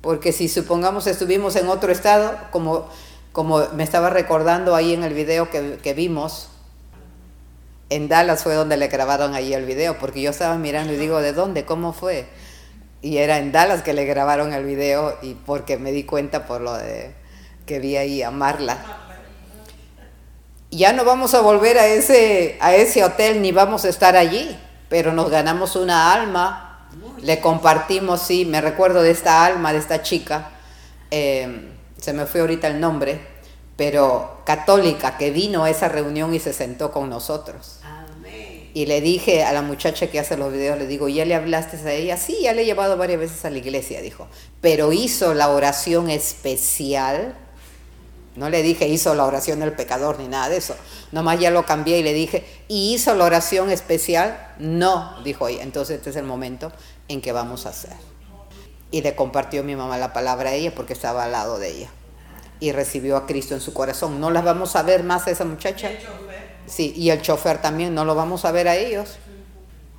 Porque 0.00 0.32
si 0.32 0.48
supongamos 0.48 1.06
estuvimos 1.06 1.56
en 1.56 1.68
otro 1.68 1.90
estado, 1.90 2.36
como, 2.50 2.88
como 3.32 3.66
me 3.74 3.84
estaba 3.84 4.10
recordando 4.10 4.74
ahí 4.74 4.92
en 4.92 5.02
el 5.02 5.14
video 5.14 5.50
que, 5.50 5.78
que 5.82 5.94
vimos, 5.94 6.48
en 7.90 8.08
Dallas 8.08 8.42
fue 8.42 8.54
donde 8.54 8.76
le 8.76 8.88
grabaron 8.88 9.34
ahí 9.34 9.54
el 9.54 9.64
video, 9.64 9.98
porque 9.98 10.20
yo 10.22 10.30
estaba 10.30 10.56
mirando 10.56 10.92
y 10.92 10.96
digo, 10.96 11.20
¿de 11.20 11.32
dónde? 11.32 11.64
¿Cómo 11.64 11.92
fue? 11.92 12.26
y 13.04 13.18
era 13.18 13.36
en 13.36 13.52
Dallas 13.52 13.82
que 13.82 13.92
le 13.92 14.06
grabaron 14.06 14.54
el 14.54 14.64
video 14.64 15.18
y 15.20 15.34
porque 15.34 15.76
me 15.76 15.92
di 15.92 16.04
cuenta 16.04 16.46
por 16.46 16.62
lo 16.62 16.72
de 16.72 17.12
que 17.66 17.78
vi 17.78 17.98
ahí 17.98 18.22
a 18.22 18.30
Marla. 18.30 18.78
Ya 20.70 20.94
no 20.94 21.04
vamos 21.04 21.34
a 21.34 21.42
volver 21.42 21.78
a 21.78 21.86
ese, 21.86 22.56
a 22.60 22.74
ese 22.74 23.04
hotel 23.04 23.42
ni 23.42 23.52
vamos 23.52 23.84
a 23.84 23.90
estar 23.90 24.16
allí, 24.16 24.58
pero 24.94 25.12
nos 25.12 25.28
ganamos 25.28 25.74
una 25.74 26.12
alma 26.12 26.86
le 27.20 27.40
compartimos, 27.40 28.22
sí, 28.22 28.44
me 28.44 28.60
recuerdo 28.60 29.02
de 29.02 29.10
esta 29.10 29.44
alma, 29.44 29.72
de 29.72 29.80
esta 29.80 30.02
chica, 30.02 30.52
eh, 31.10 31.72
se 32.00 32.12
me 32.12 32.26
fue 32.26 32.42
ahorita 32.42 32.68
el 32.68 32.78
nombre, 32.78 33.20
pero 33.74 34.42
católica, 34.46 35.18
que 35.18 35.32
vino 35.32 35.64
a 35.64 35.70
esa 35.70 35.88
reunión 35.88 36.32
y 36.32 36.38
se 36.38 36.52
sentó 36.52 36.92
con 36.92 37.10
nosotros. 37.10 37.80
Y 38.72 38.86
le 38.86 39.00
dije 39.00 39.42
a 39.42 39.52
la 39.52 39.62
muchacha 39.62 40.06
que 40.06 40.20
hace 40.20 40.36
los 40.36 40.52
videos, 40.52 40.78
le 40.78 40.86
digo, 40.86 41.08
¿ya 41.08 41.24
le 41.24 41.34
hablaste 41.34 41.76
a 41.88 41.92
ella? 41.92 42.16
Sí, 42.16 42.38
ya 42.42 42.52
le 42.52 42.62
he 42.62 42.64
llevado 42.64 42.96
varias 42.96 43.18
veces 43.18 43.44
a 43.44 43.50
la 43.50 43.58
iglesia, 43.58 44.00
dijo. 44.00 44.28
Pero 44.60 44.92
hizo 44.92 45.34
la 45.34 45.48
oración 45.48 46.08
especial. 46.08 47.36
No 48.36 48.50
le 48.50 48.62
dije 48.62 48.88
hizo 48.88 49.14
la 49.14 49.24
oración 49.24 49.60
del 49.60 49.72
pecador 49.72 50.18
ni 50.18 50.26
nada 50.26 50.48
de 50.48 50.56
eso. 50.56 50.74
Nomás 51.12 51.38
ya 51.38 51.50
lo 51.50 51.64
cambié 51.64 51.98
y 51.98 52.02
le 52.02 52.12
dije, 52.12 52.44
¿y 52.66 52.92
hizo 52.92 53.14
la 53.14 53.24
oración 53.24 53.70
especial? 53.70 54.54
No, 54.58 55.22
dijo 55.22 55.46
ella. 55.46 55.62
Entonces 55.62 55.98
este 55.98 56.10
es 56.10 56.16
el 56.16 56.24
momento 56.24 56.72
en 57.08 57.20
que 57.20 57.32
vamos 57.32 57.66
a 57.66 57.68
hacer. 57.70 57.92
Y 58.90 59.02
le 59.02 59.14
compartió 59.14 59.62
mi 59.62 59.76
mamá 59.76 59.98
la 59.98 60.12
palabra 60.12 60.50
a 60.50 60.54
ella 60.54 60.74
porque 60.74 60.92
estaba 60.92 61.24
al 61.24 61.32
lado 61.32 61.58
de 61.58 61.70
ella. 61.70 61.88
Y 62.58 62.72
recibió 62.72 63.16
a 63.16 63.26
Cristo 63.26 63.54
en 63.54 63.60
su 63.60 63.72
corazón. 63.72 64.20
¿No 64.20 64.30
las 64.30 64.44
vamos 64.44 64.74
a 64.74 64.82
ver 64.82 65.04
más 65.04 65.26
a 65.26 65.30
esa 65.30 65.44
muchacha? 65.44 65.90
Sí, 66.66 66.92
y 66.96 67.10
el 67.10 67.20
chofer 67.22 67.60
también, 67.60 67.94
no 67.94 68.04
lo 68.04 68.14
vamos 68.14 68.44
a 68.44 68.52
ver 68.52 68.68
a 68.68 68.76
ellos. 68.76 69.16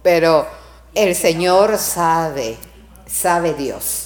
Pero 0.01 0.47
el 0.93 1.15
Señor 1.15 1.77
sabe, 1.77 2.57
sabe 3.05 3.53
Dios. 3.53 4.04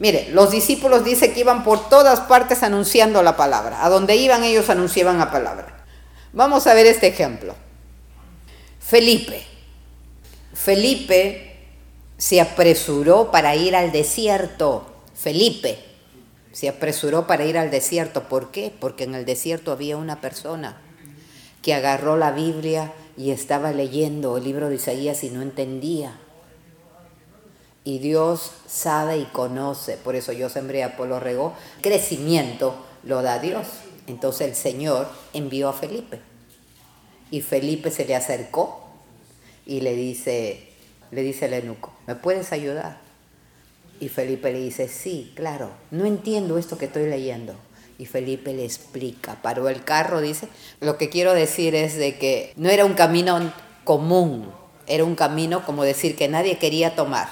Mire, 0.00 0.30
los 0.32 0.50
discípulos 0.50 1.04
dice 1.04 1.34
que 1.34 1.40
iban 1.40 1.62
por 1.62 1.90
todas 1.90 2.20
partes 2.20 2.62
anunciando 2.62 3.22
la 3.22 3.36
palabra. 3.36 3.84
A 3.84 3.90
donde 3.90 4.16
iban 4.16 4.42
ellos 4.42 4.70
anunciaban 4.70 5.18
la 5.18 5.30
palabra. 5.30 5.84
Vamos 6.32 6.66
a 6.66 6.72
ver 6.72 6.86
este 6.86 7.06
ejemplo. 7.06 7.54
Felipe. 8.80 9.44
Felipe 10.54 11.66
se 12.16 12.40
apresuró 12.40 13.30
para 13.30 13.54
ir 13.54 13.76
al 13.76 13.92
desierto. 13.92 14.86
Felipe 15.14 15.78
se 16.50 16.70
apresuró 16.70 17.26
para 17.26 17.44
ir 17.44 17.58
al 17.58 17.70
desierto. 17.70 18.22
¿Por 18.22 18.50
qué? 18.50 18.72
Porque 18.80 19.04
en 19.04 19.14
el 19.14 19.26
desierto 19.26 19.70
había 19.70 19.98
una 19.98 20.22
persona 20.22 20.80
que 21.60 21.74
agarró 21.74 22.16
la 22.16 22.32
Biblia 22.32 22.94
y 23.18 23.32
estaba 23.32 23.72
leyendo 23.72 24.38
el 24.38 24.44
libro 24.44 24.70
de 24.70 24.76
Isaías 24.76 25.22
y 25.24 25.28
no 25.28 25.42
entendía. 25.42 26.18
Y 27.84 27.98
Dios 27.98 28.52
sabe 28.66 29.18
y 29.18 29.24
conoce, 29.24 29.96
por 29.96 30.14
eso 30.14 30.32
yo 30.32 30.50
sembré, 30.50 30.84
Apolo 30.84 31.18
regó, 31.18 31.54
crecimiento 31.80 32.74
lo 33.02 33.22
da 33.22 33.38
Dios. 33.38 33.66
Entonces 34.06 34.48
el 34.48 34.54
Señor 34.54 35.08
envió 35.32 35.68
a 35.68 35.72
Felipe. 35.72 36.20
Y 37.30 37.40
Felipe 37.40 37.90
se 37.90 38.04
le 38.04 38.16
acercó 38.16 38.88
y 39.64 39.80
le 39.80 39.94
dice, 39.94 40.68
le 41.10 41.22
dice 41.22 41.46
el 41.46 41.54
eunuco, 41.54 41.92
¿me 42.06 42.16
puedes 42.16 42.52
ayudar? 42.52 42.98
Y 44.00 44.08
Felipe 44.08 44.52
le 44.52 44.60
dice, 44.60 44.88
sí, 44.88 45.32
claro, 45.36 45.70
no 45.90 46.06
entiendo 46.06 46.58
esto 46.58 46.76
que 46.76 46.86
estoy 46.86 47.08
leyendo. 47.08 47.54
Y 47.98 48.06
Felipe 48.06 48.54
le 48.54 48.64
explica, 48.64 49.40
paró 49.42 49.68
el 49.68 49.84
carro, 49.84 50.20
dice, 50.20 50.48
lo 50.80 50.96
que 50.96 51.10
quiero 51.10 51.34
decir 51.34 51.74
es 51.74 51.96
de 51.96 52.18
que 52.18 52.52
no 52.56 52.70
era 52.70 52.86
un 52.86 52.94
camino 52.94 53.52
común, 53.84 54.50
era 54.86 55.04
un 55.04 55.14
camino 55.14 55.64
como 55.66 55.84
decir 55.84 56.16
que 56.16 56.26
nadie 56.26 56.58
quería 56.58 56.96
tomar. 56.96 57.28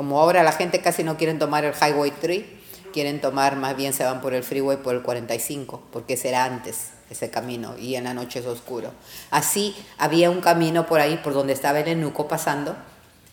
Como 0.00 0.18
ahora 0.18 0.42
la 0.42 0.52
gente 0.52 0.80
casi 0.80 1.04
no 1.04 1.18
quiere 1.18 1.34
tomar 1.34 1.66
el 1.66 1.74
Highway 1.74 2.10
3, 2.10 2.42
quieren 2.90 3.20
tomar, 3.20 3.56
más 3.56 3.76
bien 3.76 3.92
se 3.92 4.02
van 4.02 4.22
por 4.22 4.32
el 4.32 4.42
freeway 4.42 4.78
por 4.78 4.94
el 4.94 5.02
45, 5.02 5.82
porque 5.92 6.16
será 6.16 6.46
antes 6.46 6.92
ese 7.10 7.28
camino 7.28 7.76
y 7.76 7.96
en 7.96 8.04
la 8.04 8.14
noche 8.14 8.38
es 8.38 8.46
oscuro. 8.46 8.92
Así 9.30 9.76
había 9.98 10.30
un 10.30 10.40
camino 10.40 10.86
por 10.86 11.00
ahí, 11.00 11.18
por 11.18 11.34
donde 11.34 11.52
estaba 11.52 11.80
el 11.80 11.88
enuco 11.88 12.28
pasando, 12.28 12.76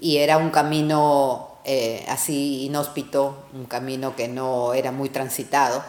y 0.01 0.17
era 0.17 0.37
un 0.37 0.49
camino 0.49 1.51
eh, 1.63 2.05
así 2.09 2.65
inhóspito, 2.65 3.45
un 3.53 3.63
camino 3.63 4.17
que 4.17 4.27
no 4.27 4.73
era 4.73 4.91
muy 4.91 5.07
transitado 5.07 5.81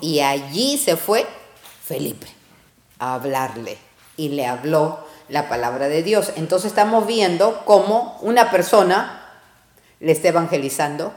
y 0.00 0.20
allí 0.20 0.78
se 0.78 0.96
fue 0.96 1.26
Felipe 1.84 2.28
a 2.98 3.16
hablarle 3.16 3.76
y 4.16 4.30
le 4.30 4.46
habló 4.46 4.98
la 5.28 5.50
palabra 5.50 5.88
de 5.88 6.02
Dios. 6.02 6.32
Entonces 6.36 6.70
estamos 6.70 7.06
viendo 7.06 7.66
cómo 7.66 8.18
una 8.22 8.50
persona 8.50 9.24
le 10.00 10.12
está 10.12 10.28
evangelizando 10.28 11.12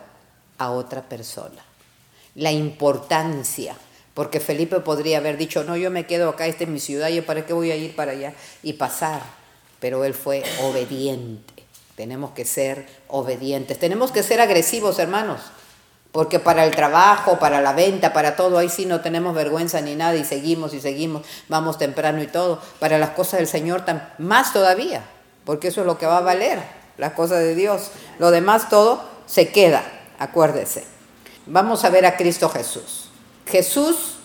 a 0.58 0.72
otra 0.72 1.02
persona. 1.02 1.64
La 2.36 2.52
importancia, 2.52 3.76
porque 4.14 4.40
Felipe 4.40 4.80
podría 4.80 5.18
haber 5.18 5.38
dicho, 5.38 5.64
no, 5.64 5.76
yo 5.76 5.92
me 5.92 6.06
quedo 6.06 6.30
acá, 6.30 6.48
esta 6.48 6.64
es 6.64 6.70
mi 6.70 6.80
ciudad, 6.80 7.10
yo 7.10 7.26
para 7.26 7.46
qué 7.46 7.54
voy 7.54 7.72
a 7.72 7.76
ir 7.76 7.96
para 7.96 8.12
allá 8.12 8.34
y 8.64 8.74
pasar. 8.74 9.22
Pero 9.80 10.04
él 10.04 10.14
fue 10.14 10.44
obediente. 10.62 11.64
Tenemos 11.96 12.32
que 12.32 12.46
ser 12.46 12.88
obedientes. 13.08 13.80
Tenemos 13.80 14.12
que 14.12 14.24
ser 14.24 14.42
agresivos, 14.42 15.00
hermanos. 15.00 15.42
Porque 16.12 16.40
para 16.40 16.66
el 16.66 16.72
trabajo, 16.76 17.38
para 17.40 17.62
la 17.62 17.74
venta, 17.74 18.14
para 18.14 18.36
todo, 18.36 18.58
ahí 18.58 18.70
sí 18.70 18.86
no 18.86 19.02
tenemos 19.02 19.36
vergüenza 19.36 19.80
ni 19.82 19.96
nada 19.96 20.16
y 20.16 20.26
seguimos 20.26 20.74
y 20.74 20.82
seguimos, 20.82 21.24
vamos 21.50 21.78
temprano 21.78 22.22
y 22.24 22.28
todo. 22.28 22.62
Para 22.80 22.98
las 22.98 23.12
cosas 23.12 23.40
del 23.40 23.48
Señor, 23.48 23.84
más 24.18 24.52
todavía, 24.52 25.04
porque 25.46 25.68
eso 25.68 25.82
es 25.82 25.88
lo 25.88 25.98
que 26.00 26.08
va 26.08 26.18
a 26.18 26.22
valer, 26.22 26.60
las 27.00 27.14
cosas 27.14 27.40
de 27.40 27.56
Dios. 27.56 27.92
Lo 28.20 28.30
demás 28.30 28.70
todo 28.70 29.04
se 29.26 29.50
queda, 29.50 29.84
acuérdese. 30.20 30.86
Vamos 31.48 31.84
a 31.86 31.90
ver 31.90 32.06
a 32.06 32.18
Cristo 32.18 32.50
Jesús. 32.50 33.10
Jesús, 33.48 34.18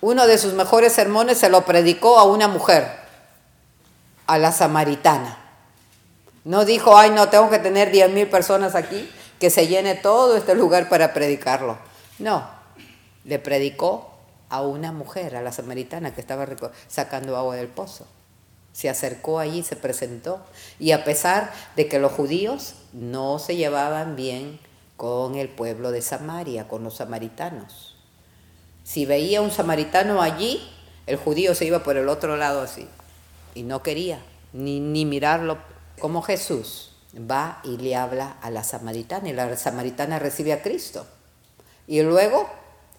uno 0.00 0.26
de 0.26 0.38
sus 0.38 0.54
mejores 0.54 0.92
sermones 0.92 1.36
se 1.38 1.50
lo 1.50 1.66
predicó 1.66 2.18
a 2.18 2.24
una 2.24 2.48
mujer, 2.48 2.90
a 4.26 4.38
la 4.38 4.52
samaritana. 4.52 5.38
No 6.44 6.64
dijo, 6.64 6.96
ay, 6.96 7.10
no, 7.10 7.28
tengo 7.28 7.50
que 7.50 7.58
tener 7.58 7.90
diez 7.90 8.08
mil 8.10 8.28
personas 8.28 8.74
aquí 8.74 9.10
que 9.40 9.50
se 9.50 9.66
llene 9.66 9.96
todo 9.96 10.36
este 10.36 10.54
lugar 10.54 10.88
para 10.88 11.12
predicarlo. 11.12 11.76
No, 12.18 12.48
le 13.24 13.38
predicó 13.38 14.16
a 14.48 14.62
una 14.62 14.92
mujer, 14.92 15.36
a 15.36 15.42
la 15.42 15.50
samaritana 15.50 16.14
que 16.14 16.20
estaba 16.20 16.46
sacando 16.86 17.36
agua 17.36 17.56
del 17.56 17.66
pozo. 17.66 18.06
Se 18.76 18.90
acercó 18.90 19.38
allí, 19.38 19.62
se 19.62 19.74
presentó. 19.74 20.44
Y 20.78 20.92
a 20.92 21.02
pesar 21.02 21.50
de 21.76 21.88
que 21.88 21.98
los 21.98 22.12
judíos 22.12 22.74
no 22.92 23.38
se 23.38 23.56
llevaban 23.56 24.16
bien 24.16 24.60
con 24.98 25.36
el 25.36 25.48
pueblo 25.48 25.92
de 25.92 26.02
Samaria, 26.02 26.68
con 26.68 26.84
los 26.84 26.96
samaritanos. 26.96 27.96
Si 28.84 29.06
veía 29.06 29.40
un 29.40 29.50
samaritano 29.50 30.20
allí, 30.20 30.60
el 31.06 31.16
judío 31.16 31.54
se 31.54 31.64
iba 31.64 31.82
por 31.82 31.96
el 31.96 32.10
otro 32.10 32.36
lado 32.36 32.60
así. 32.60 32.86
Y 33.54 33.62
no 33.62 33.82
quería 33.82 34.18
ni, 34.52 34.78
ni 34.78 35.06
mirarlo 35.06 35.56
como 35.98 36.20
Jesús 36.20 36.90
va 37.18 37.62
y 37.64 37.78
le 37.78 37.96
habla 37.96 38.36
a 38.42 38.50
la 38.50 38.62
samaritana 38.62 39.30
y 39.30 39.32
la 39.32 39.56
samaritana 39.56 40.18
recibe 40.18 40.52
a 40.52 40.60
Cristo. 40.60 41.06
Y 41.86 42.02
luego 42.02 42.46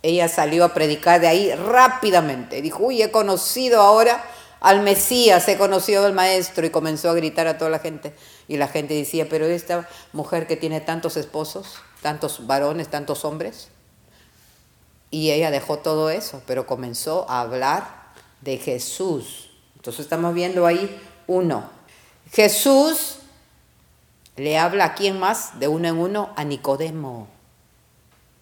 ella 0.01 0.27
salió 0.27 0.65
a 0.65 0.73
predicar 0.73 1.21
de 1.21 1.27
ahí 1.27 1.53
rápidamente. 1.53 2.63
Dijo, 2.63 2.83
uy, 2.85 3.03
he 3.03 3.11
conocido 3.11 3.79
ahora 3.79 4.23
al 4.59 4.81
Mesías, 4.81 5.47
he 5.47 5.57
conocido 5.57 6.05
al 6.05 6.13
Maestro 6.13 6.65
y 6.65 6.69
comenzó 6.69 7.09
a 7.09 7.13
gritar 7.13 7.47
a 7.47 7.57
toda 7.57 7.69
la 7.69 7.79
gente. 7.79 8.13
Y 8.47 8.57
la 8.57 8.67
gente 8.67 8.93
decía, 8.93 9.27
pero 9.29 9.45
esta 9.45 9.87
mujer 10.13 10.47
que 10.47 10.55
tiene 10.55 10.81
tantos 10.81 11.17
esposos, 11.17 11.75
tantos 12.01 12.47
varones, 12.47 12.87
tantos 12.87 13.25
hombres. 13.25 13.69
Y 15.11 15.31
ella 15.31 15.51
dejó 15.51 15.77
todo 15.79 16.09
eso, 16.09 16.41
pero 16.47 16.67
comenzó 16.67 17.29
a 17.29 17.41
hablar 17.41 18.13
de 18.41 18.57
Jesús. 18.57 19.51
Entonces 19.75 20.01
estamos 20.01 20.33
viendo 20.33 20.65
ahí 20.65 20.99
uno. 21.27 21.69
Jesús 22.31 23.19
le 24.35 24.57
habla 24.57 24.85
a 24.85 24.93
quién 24.95 25.19
más, 25.19 25.59
de 25.59 25.67
uno 25.67 25.87
en 25.87 25.97
uno, 25.97 26.33
a 26.35 26.43
Nicodemo. 26.43 27.27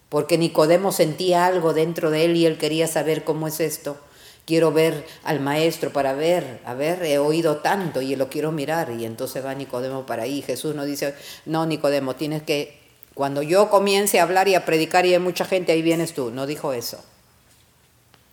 Porque 0.08 0.38
Nicodemo 0.38 0.92
sentía 0.92 1.46
algo 1.46 1.72
dentro 1.72 2.10
de 2.10 2.24
él 2.24 2.36
y 2.36 2.46
él 2.46 2.58
quería 2.58 2.86
saber 2.86 3.24
cómo 3.24 3.48
es 3.48 3.60
esto. 3.60 3.98
Quiero 4.46 4.70
ver 4.70 5.04
al 5.24 5.40
maestro 5.40 5.92
para 5.92 6.12
ver, 6.14 6.60
a 6.64 6.72
ver, 6.74 7.02
he 7.02 7.18
oído 7.18 7.56
tanto 7.56 8.00
y 8.00 8.14
lo 8.14 8.28
quiero 8.28 8.52
mirar. 8.52 8.90
Y 8.90 9.04
entonces 9.04 9.44
va 9.44 9.52
Nicodemo 9.54 10.06
para 10.06 10.22
ahí. 10.22 10.40
Jesús 10.40 10.76
nos 10.76 10.86
dice, 10.86 11.16
no, 11.46 11.66
Nicodemo, 11.66 12.14
tienes 12.14 12.44
que, 12.44 12.78
cuando 13.12 13.42
yo 13.42 13.68
comience 13.70 14.20
a 14.20 14.22
hablar 14.22 14.46
y 14.46 14.54
a 14.54 14.64
predicar 14.64 15.04
y 15.04 15.14
hay 15.14 15.18
mucha 15.18 15.44
gente, 15.44 15.72
ahí 15.72 15.82
vienes 15.82 16.14
tú. 16.14 16.30
No 16.30 16.46
dijo 16.46 16.72
eso. 16.72 17.04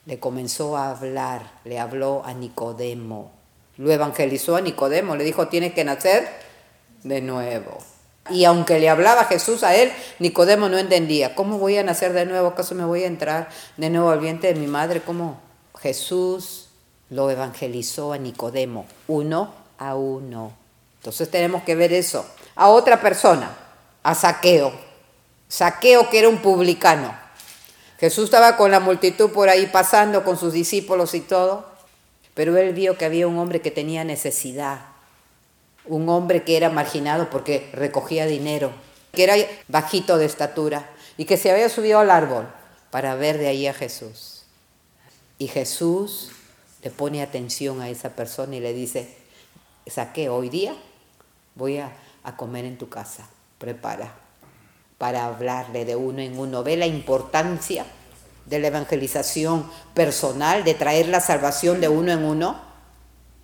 Le 0.05 0.20
comenzó 0.20 0.77
a 0.77 0.91
hablar, 0.91 1.50
le 1.63 1.79
habló 1.79 2.22
a 2.24 2.34
Nicodemo. 2.36 3.32
Lo 3.77 3.91
evangelizó 3.91 4.55
a 4.55 4.62
Nicodemo, 4.62 5.15
le 5.15 5.24
dijo, 5.24 5.48
tienes 5.48 5.74
que 5.74 5.84
nacer 5.84 6.29
de 7.01 7.22
nuevo. 7.22 7.79
Y 8.29 8.46
aunque 8.46 8.79
le 8.79 8.88
hablaba 8.88 9.25
Jesús 9.25 9.63
a 9.63 9.75
él, 9.75 9.91
Nicodemo 10.20 10.70
no 10.70 10.77
entendía. 10.77 11.34
¿Cómo 11.34 11.58
voy 11.58 11.77
a 11.77 11.84
nacer 11.84 12.13
de 12.13 12.27
nuevo? 12.27 12.50
¿Acaso 12.50 12.75
me 12.75 12.86
voy 12.86 13.03
a 13.03 13.08
entrar 13.08 13.50
de 13.77 13.89
nuevo 13.89 14.12
al 14.12 14.20
vientre 14.20 14.53
de 14.53 14.60
mi 14.60 14.67
madre? 14.67 15.01
¿Cómo? 15.01 15.52
Jesús 15.83 16.69
lo 17.11 17.29
evangelizó 17.29 18.13
a 18.13 18.17
Nicodemo, 18.17 18.87
uno 19.07 19.53
a 19.77 19.95
uno. 19.95 20.53
Entonces 20.97 21.29
tenemos 21.29 21.61
que 21.61 21.75
ver 21.75 21.93
eso. 21.93 22.25
A 22.55 22.69
otra 22.69 23.01
persona, 23.01 23.55
a 24.01 24.15
Saqueo. 24.15 24.73
Saqueo 25.47 26.09
que 26.09 26.17
era 26.17 26.29
un 26.29 26.41
publicano. 26.41 27.15
Jesús 27.99 28.25
estaba 28.25 28.57
con 28.57 28.71
la 28.71 28.79
multitud 28.79 29.29
por 29.29 29.49
ahí 29.49 29.67
pasando 29.67 30.23
con 30.23 30.37
sus 30.37 30.53
discípulos 30.53 31.13
y 31.13 31.19
todo, 31.19 31.67
pero 32.33 32.57
él 32.57 32.73
vio 32.73 32.97
que 32.97 33.05
había 33.05 33.27
un 33.27 33.37
hombre 33.37 33.61
que 33.61 33.69
tenía 33.69 34.03
necesidad 34.03 34.93
un 35.85 36.07
hombre 36.09 36.43
que 36.43 36.57
era 36.57 36.69
marginado 36.69 37.29
porque 37.29 37.69
recogía 37.73 38.25
dinero, 38.25 38.71
que 39.11 39.23
era 39.23 39.35
bajito 39.67 40.17
de 40.17 40.25
estatura 40.25 40.89
y 41.17 41.25
que 41.25 41.37
se 41.37 41.51
había 41.51 41.69
subido 41.69 41.99
al 41.99 42.11
árbol 42.11 42.47
para 42.89 43.15
ver 43.15 43.37
de 43.37 43.47
ahí 43.47 43.67
a 43.67 43.73
Jesús. 43.73 44.32
Y 45.37 45.47
Jesús 45.47 46.31
le 46.83 46.89
pone 46.89 47.21
atención 47.21 47.81
a 47.81 47.89
esa 47.89 48.09
persona 48.15 48.55
y 48.55 48.59
le 48.59 48.73
dice, 48.73 49.15
saqué 49.87 50.29
hoy 50.29 50.49
día, 50.49 50.75
voy 51.55 51.77
a, 51.77 51.91
a 52.23 52.35
comer 52.37 52.65
en 52.65 52.77
tu 52.77 52.89
casa, 52.89 53.27
prepara 53.57 54.23
para 54.97 55.25
hablarle 55.25 55.83
de 55.83 55.97
uno 55.97 56.21
en 56.21 56.39
uno. 56.39 56.63
Ve 56.63 56.77
la 56.77 56.85
importancia 56.85 57.85
de 58.45 58.59
la 58.59 58.67
evangelización 58.67 59.69
personal, 59.93 60.63
de 60.63 60.75
traer 60.75 61.09
la 61.09 61.19
salvación 61.19 61.81
de 61.81 61.89
uno 61.89 62.13
en 62.13 62.23
uno. 62.23 62.61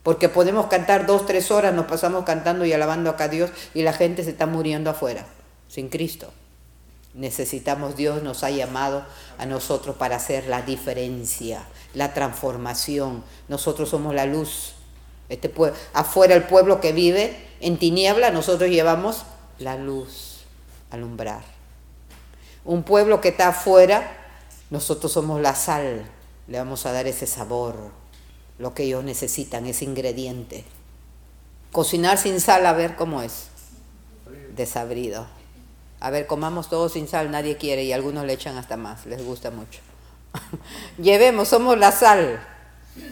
Porque 0.03 0.29
podemos 0.29 0.67
cantar 0.67 1.05
dos, 1.05 1.25
tres 1.25 1.51
horas, 1.51 1.73
nos 1.73 1.85
pasamos 1.85 2.23
cantando 2.23 2.63
y 2.63 2.71
alabando 2.71 3.09
acá 3.09 3.25
a 3.25 3.27
Dios 3.27 3.51
y 3.73 3.81
la 3.81 3.91
gente 3.91 4.23
se 4.23 4.29
está 4.29 4.45
muriendo 4.45 4.89
afuera, 4.89 5.25
sin 5.67 5.89
Cristo. 5.89 6.31
Necesitamos, 7.13 7.95
Dios 7.95 8.21
nos 8.21 8.43
ha 8.43 8.51
llamado 8.51 9.03
a 9.37 9.45
nosotros 9.45 9.95
para 9.95 10.17
hacer 10.17 10.47
la 10.47 10.61
diferencia, 10.61 11.65
la 11.93 12.13
transformación. 12.13 13.23
Nosotros 13.47 13.89
somos 13.89 14.13
la 14.13 14.25
luz. 14.25 14.73
Este 15.27 15.51
afuera 15.93 16.35
el 16.35 16.43
pueblo 16.43 16.79
que 16.81 16.91
vive 16.91 17.47
en 17.61 17.77
tiniebla, 17.77 18.31
nosotros 18.31 18.69
llevamos 18.69 19.23
la 19.59 19.75
luz, 19.75 20.41
alumbrar. 20.91 21.41
Un 22.63 22.83
pueblo 22.83 23.21
que 23.21 23.29
está 23.29 23.49
afuera, 23.49 24.17
nosotros 24.69 25.11
somos 25.11 25.41
la 25.41 25.55
sal, 25.55 26.05
le 26.47 26.57
vamos 26.57 26.85
a 26.85 26.91
dar 26.91 27.07
ese 27.07 27.27
sabor, 27.27 27.75
lo 28.57 28.73
que 28.73 28.83
ellos 28.83 29.03
necesitan, 29.03 29.65
ese 29.65 29.85
ingrediente. 29.85 30.63
Cocinar 31.71 32.17
sin 32.17 32.39
sal, 32.39 32.65
a 32.65 32.73
ver 32.73 32.95
cómo 32.95 33.21
es. 33.21 33.47
Desabrido. 34.55 35.38
A 35.99 36.09
ver, 36.09 36.27
comamos 36.27 36.69
todo 36.69 36.89
sin 36.89 37.07
sal, 37.07 37.31
nadie 37.31 37.57
quiere 37.57 37.83
y 37.83 37.93
algunos 37.93 38.25
le 38.25 38.33
echan 38.33 38.57
hasta 38.57 38.77
más, 38.77 39.05
les 39.05 39.23
gusta 39.23 39.51
mucho. 39.51 39.81
Llevemos, 40.97 41.49
somos 41.49 41.77
la 41.77 41.91
sal. 41.91 42.39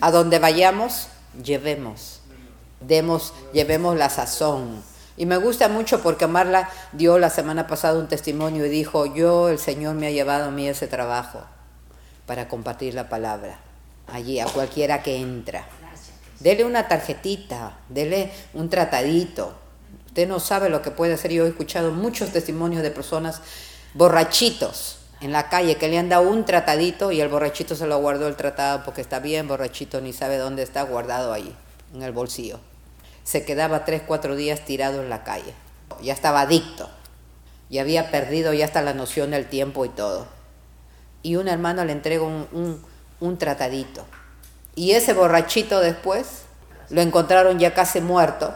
A 0.02 0.12
donde 0.12 0.40
vayamos, 0.40 1.08
llevemos. 1.44 2.22
Demos, 2.80 3.34
llevemos 3.54 3.98
la 3.98 4.10
sazón. 4.10 4.84
Y 5.18 5.26
me 5.26 5.38
gusta 5.38 5.68
mucho 5.68 6.02
porque 6.04 6.28
Marla 6.28 6.70
dio 6.92 7.18
la 7.18 7.30
semana 7.30 7.68
pasada 7.68 7.98
un 7.98 8.08
testimonio 8.08 8.66
y 8.66 8.70
dijo, 8.70 9.06
yo, 9.06 9.50
el 9.50 9.58
Señor 9.58 9.96
me 9.96 10.08
ha 10.08 10.12
llevado 10.12 10.46
a 10.46 10.52
mí 10.52 10.68
ese 10.68 10.88
trabajo 10.88 11.42
para 12.26 12.48
compartir 12.48 12.94
la 12.94 13.10
palabra 13.10 13.60
allí, 14.14 14.40
a 14.40 14.46
cualquiera 14.46 15.02
que 15.02 15.18
entra. 15.18 15.66
Dele 16.40 16.66
una 16.66 16.88
tarjetita, 16.88 17.80
dele 17.90 18.32
un 18.54 18.70
tratadito. 18.70 19.56
Usted 20.18 20.30
no 20.30 20.40
sabe 20.40 20.70
lo 20.70 20.82
que 20.82 20.90
puede 20.90 21.14
hacer. 21.14 21.32
Yo 21.32 21.46
he 21.46 21.50
escuchado 21.50 21.92
muchos 21.92 22.32
testimonios 22.32 22.82
de 22.82 22.90
personas 22.90 23.40
borrachitos 23.94 24.98
en 25.22 25.32
la 25.32 25.48
calle 25.48 25.76
que 25.76 25.90
le 25.90 26.00
han 26.00 26.10
dado 26.10 26.28
un 26.28 26.44
tratadito 26.44 27.12
y 27.12 27.22
el 27.22 27.28
borrachito 27.28 27.76
se 27.76 27.86
lo 27.86 28.00
guardó 28.00 28.28
el 28.28 28.36
tratado 28.36 28.84
porque 28.84 29.02
está 29.02 29.20
bien 29.20 29.48
borrachito, 29.48 30.02
ni 30.02 30.14
sabe 30.14 30.38
dónde 30.38 30.64
está 30.64 30.82
guardado 30.82 31.34
ahí, 31.34 31.56
en 31.94 32.02
el 32.02 32.14
bolsillo. 32.14 32.60
Se 33.24 33.46
quedaba 33.46 33.86
tres, 33.86 34.02
cuatro 34.08 34.36
días 34.36 34.66
tirado 34.66 35.04
en 35.04 35.12
la 35.12 35.24
calle. 35.24 35.54
Ya 36.02 36.14
estaba 36.14 36.42
adicto. 36.42 36.90
Y 37.70 37.78
había 37.78 38.10
perdido 38.10 38.54
ya 38.54 38.66
hasta 38.66 38.82
la 38.82 38.96
noción 38.96 39.30
del 39.30 39.46
tiempo 39.46 39.86
y 39.86 39.90
todo. 39.90 40.26
Y 41.22 41.36
un 41.36 41.48
hermano 41.48 41.86
le 41.86 41.92
entrega 41.92 42.24
un, 42.24 42.84
un 43.20 43.38
tratadito. 43.38 44.04
Y 44.74 44.94
ese 44.94 45.14
borrachito 45.14 45.80
después 45.80 46.42
lo 46.90 47.02
encontraron 47.02 47.60
ya 47.60 47.76
casi 47.76 48.02
muerto 48.02 48.56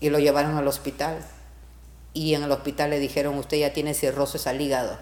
y 0.00 0.10
lo 0.10 0.18
llevaron 0.18 0.56
al 0.56 0.68
hospital. 0.68 1.18
Y 2.12 2.34
en 2.34 2.42
el 2.42 2.52
hospital 2.52 2.90
le 2.90 2.98
dijeron, 2.98 3.36
usted 3.38 3.58
ya 3.58 3.72
tiene 3.72 3.94
cirrosis 3.94 4.46
al 4.46 4.60
hígado, 4.60 4.98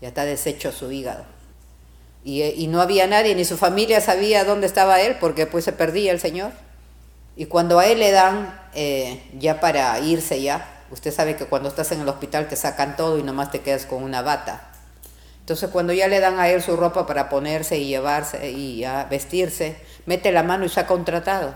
ya 0.00 0.08
está 0.08 0.24
deshecho 0.24 0.72
su 0.72 0.90
hígado. 0.90 1.24
Y, 2.24 2.68
no 2.68 2.80
había 2.80 3.06
nadie, 3.06 3.34
ni 3.34 3.44
su 3.44 3.58
familia 3.58 4.00
sabía 4.00 4.44
dónde 4.44 4.66
estaba 4.66 5.02
él, 5.02 5.16
porque 5.20 5.46
pues 5.46 5.64
se 5.64 5.72
perdía 5.72 6.10
el 6.10 6.20
Señor. 6.20 6.52
Y 7.36 7.46
cuando 7.46 7.78
a 7.78 7.86
él 7.86 7.98
le 7.98 8.12
dan 8.12 8.58
eh, 8.74 9.22
ya 9.38 9.60
para 9.60 9.98
irse 10.00 10.40
ya, 10.40 10.84
usted 10.90 11.12
sabe 11.12 11.36
que 11.36 11.44
cuando 11.44 11.68
estás 11.68 11.92
en 11.92 12.00
el 12.00 12.08
hospital 12.08 12.48
te 12.48 12.56
sacan 12.56 12.96
todo 12.96 13.18
y 13.18 13.22
nomás 13.22 13.50
te 13.50 13.60
quedas 13.60 13.84
con 13.84 14.02
una 14.02 14.22
bata. 14.22 14.70
Entonces 15.40 15.68
cuando 15.68 15.92
ya 15.92 16.08
le 16.08 16.20
dan 16.20 16.38
a 16.38 16.48
él 16.48 16.62
su 16.62 16.74
ropa 16.74 17.06
para 17.06 17.28
ponerse 17.28 17.76
y 17.76 17.88
llevarse 17.88 18.50
y 18.50 18.82
vestirse, 19.10 19.76
mete 20.06 20.32
la 20.32 20.42
mano 20.42 20.64
y 20.64 20.70
saca 20.70 20.94
un 20.94 21.04
tratado. 21.04 21.54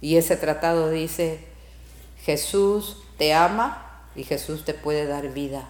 Y 0.00 0.16
ese 0.16 0.36
tratado 0.36 0.90
dice, 0.90 1.53
Jesús 2.24 2.96
te 3.18 3.34
ama 3.34 4.06
y 4.16 4.24
Jesús 4.24 4.64
te 4.64 4.72
puede 4.72 5.06
dar 5.06 5.32
vida. 5.32 5.68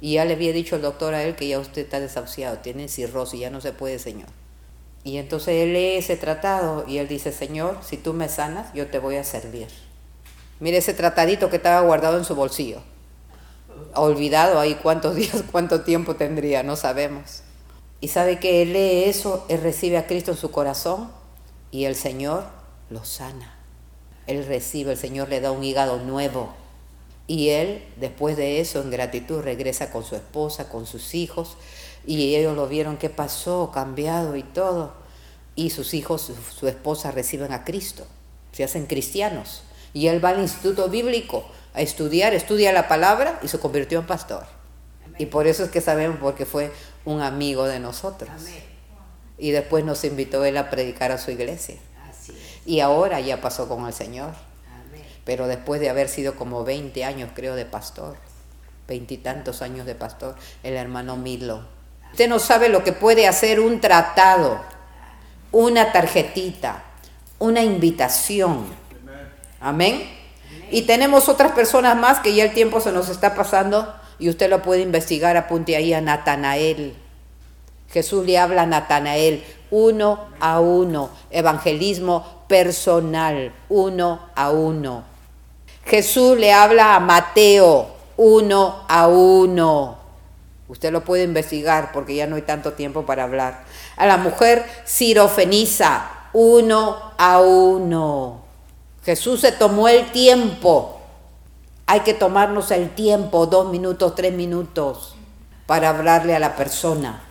Y 0.00 0.14
ya 0.14 0.24
le 0.24 0.34
había 0.34 0.52
dicho 0.52 0.76
el 0.76 0.82
doctor 0.82 1.14
a 1.14 1.24
él 1.24 1.34
que 1.34 1.48
ya 1.48 1.58
usted 1.58 1.82
está 1.82 1.98
desahuciado, 1.98 2.58
tiene 2.58 2.88
cirrosis, 2.88 3.40
ya 3.40 3.50
no 3.50 3.60
se 3.60 3.72
puede, 3.72 3.98
Señor. 3.98 4.28
Y 5.04 5.16
entonces 5.16 5.54
él 5.62 5.72
lee 5.72 5.96
ese 5.96 6.16
tratado 6.16 6.84
y 6.86 6.98
él 6.98 7.08
dice, 7.08 7.32
Señor, 7.32 7.78
si 7.82 7.96
tú 7.96 8.12
me 8.12 8.28
sanas, 8.28 8.72
yo 8.74 8.86
te 8.86 9.00
voy 9.00 9.16
a 9.16 9.24
servir. 9.24 9.68
Mire 10.60 10.76
ese 10.76 10.94
tratadito 10.94 11.50
que 11.50 11.56
estaba 11.56 11.80
guardado 11.80 12.18
en 12.18 12.24
su 12.24 12.36
bolsillo. 12.36 12.80
Olvidado 13.94 14.60
ahí 14.60 14.76
cuántos 14.76 15.16
días, 15.16 15.42
cuánto 15.50 15.80
tiempo 15.80 16.14
tendría, 16.14 16.62
no 16.62 16.76
sabemos. 16.76 17.42
Y 18.00 18.08
sabe 18.08 18.38
que 18.38 18.62
él 18.62 18.72
lee 18.72 19.04
eso, 19.04 19.44
él 19.48 19.60
recibe 19.60 19.98
a 19.98 20.06
Cristo 20.06 20.30
en 20.30 20.36
su 20.36 20.52
corazón 20.52 21.10
y 21.72 21.86
el 21.86 21.96
Señor 21.96 22.44
lo 22.90 23.04
sana. 23.04 23.61
Él 24.26 24.46
recibe, 24.46 24.92
el 24.92 24.98
Señor 24.98 25.28
le 25.28 25.40
da 25.40 25.52
un 25.52 25.64
hígado 25.64 25.98
nuevo. 25.98 26.54
Y 27.26 27.50
él, 27.50 27.82
después 27.96 28.36
de 28.36 28.60
eso, 28.60 28.80
en 28.80 28.90
gratitud, 28.90 29.40
regresa 29.40 29.90
con 29.90 30.04
su 30.04 30.16
esposa, 30.16 30.68
con 30.68 30.86
sus 30.86 31.14
hijos, 31.14 31.56
y 32.06 32.34
ellos 32.34 32.56
lo 32.56 32.66
vieron 32.66 32.96
qué 32.96 33.10
pasó, 33.10 33.70
cambiado 33.72 34.36
y 34.36 34.42
todo. 34.42 34.92
Y 35.54 35.70
sus 35.70 35.94
hijos, 35.94 36.32
su, 36.56 36.68
esposa 36.68 37.10
reciben 37.10 37.52
a 37.52 37.64
Cristo, 37.64 38.06
se 38.52 38.64
hacen 38.64 38.86
cristianos. 38.86 39.62
Y 39.92 40.08
él 40.08 40.24
va 40.24 40.30
al 40.30 40.40
instituto 40.40 40.88
bíblico 40.88 41.44
a 41.74 41.82
estudiar, 41.82 42.34
estudia 42.34 42.72
la 42.72 42.88
palabra 42.88 43.38
y 43.42 43.48
se 43.48 43.58
convirtió 43.58 44.00
en 44.00 44.06
pastor. 44.06 44.44
Y 45.18 45.26
por 45.26 45.46
eso 45.46 45.64
es 45.64 45.70
que 45.70 45.80
sabemos, 45.80 46.18
porque 46.20 46.46
fue 46.46 46.72
un 47.04 47.20
amigo 47.20 47.64
de 47.64 47.78
nosotros. 47.78 48.30
Y 49.38 49.50
después 49.50 49.84
nos 49.84 50.04
invitó 50.04 50.44
él 50.44 50.56
a 50.56 50.70
predicar 50.70 51.12
a 51.12 51.18
su 51.18 51.30
iglesia. 51.30 51.76
Y 52.64 52.80
ahora 52.80 53.20
ya 53.20 53.40
pasó 53.40 53.68
con 53.68 53.86
el 53.86 53.92
Señor. 53.92 54.30
Pero 55.24 55.46
después 55.46 55.80
de 55.80 55.90
haber 55.90 56.08
sido 56.08 56.34
como 56.34 56.64
20 56.64 57.04
años, 57.04 57.30
creo, 57.34 57.54
de 57.54 57.64
pastor, 57.64 58.16
veintitantos 58.88 59.62
años 59.62 59.86
de 59.86 59.94
pastor, 59.94 60.34
el 60.62 60.74
hermano 60.74 61.16
Milo 61.16 61.62
Usted 62.12 62.28
no 62.28 62.38
sabe 62.38 62.68
lo 62.68 62.84
que 62.84 62.92
puede 62.92 63.26
hacer 63.26 63.58
un 63.58 63.80
tratado, 63.80 64.60
una 65.50 65.92
tarjetita, 65.92 66.84
una 67.38 67.62
invitación. 67.62 68.66
Amén. 69.60 70.02
Y 70.70 70.82
tenemos 70.82 71.30
otras 71.30 71.52
personas 71.52 71.96
más 71.96 72.20
que 72.20 72.34
ya 72.34 72.44
el 72.44 72.52
tiempo 72.52 72.80
se 72.80 72.92
nos 72.92 73.08
está 73.08 73.34
pasando 73.34 73.94
y 74.18 74.28
usted 74.28 74.50
lo 74.50 74.60
puede 74.60 74.82
investigar, 74.82 75.38
apunte 75.38 75.74
ahí 75.74 75.94
a 75.94 76.02
Natanael. 76.02 76.94
Jesús 77.90 78.26
le 78.26 78.38
habla 78.38 78.62
a 78.62 78.66
Natanael 78.66 79.42
uno 79.70 80.26
a 80.38 80.60
uno, 80.60 81.08
evangelismo 81.30 82.41
personal, 82.52 83.50
uno 83.70 84.28
a 84.34 84.50
uno. 84.50 85.04
Jesús 85.86 86.36
le 86.36 86.52
habla 86.52 86.94
a 86.94 87.00
Mateo 87.00 87.88
uno 88.18 88.84
a 88.88 89.08
uno. 89.08 89.96
Usted 90.68 90.92
lo 90.92 91.02
puede 91.02 91.24
investigar 91.24 91.92
porque 91.92 92.14
ya 92.14 92.26
no 92.26 92.36
hay 92.36 92.42
tanto 92.42 92.74
tiempo 92.74 93.06
para 93.06 93.24
hablar. 93.24 93.64
A 93.96 94.04
la 94.04 94.18
mujer 94.18 94.66
sirofeniza, 94.84 96.10
uno 96.34 97.14
a 97.16 97.40
uno. 97.40 98.42
Jesús 99.02 99.40
se 99.40 99.52
tomó 99.52 99.88
el 99.88 100.12
tiempo. 100.12 101.00
Hay 101.86 102.00
que 102.00 102.12
tomarnos 102.12 102.70
el 102.70 102.90
tiempo, 102.90 103.46
dos 103.46 103.70
minutos, 103.70 104.14
tres 104.14 104.34
minutos, 104.34 105.14
para 105.64 105.88
hablarle 105.88 106.36
a 106.36 106.38
la 106.38 106.54
persona. 106.54 107.22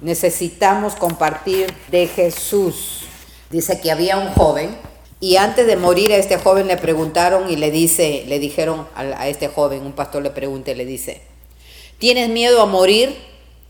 Necesitamos 0.00 0.94
compartir 0.94 1.74
de 1.88 2.06
Jesús. 2.06 3.05
Dice 3.50 3.80
que 3.80 3.90
había 3.90 4.18
un 4.18 4.28
joven 4.28 4.76
y 5.20 5.36
antes 5.36 5.66
de 5.66 5.76
morir 5.76 6.12
a 6.12 6.16
este 6.16 6.36
joven 6.36 6.66
le 6.66 6.76
preguntaron 6.76 7.50
y 7.50 7.56
le 7.56 7.70
dice, 7.70 8.24
le 8.26 8.38
dijeron 8.38 8.86
a, 8.94 9.28
este 9.28 9.48
joven, 9.48 9.82
un 9.82 9.92
pastor 9.92 10.22
le 10.22 10.30
pregunta 10.30 10.72
y 10.72 10.74
le 10.74 10.84
dice, 10.84 11.22
¿Tienes 11.98 12.28
miedo 12.28 12.60
a 12.60 12.66
morir? 12.66 13.16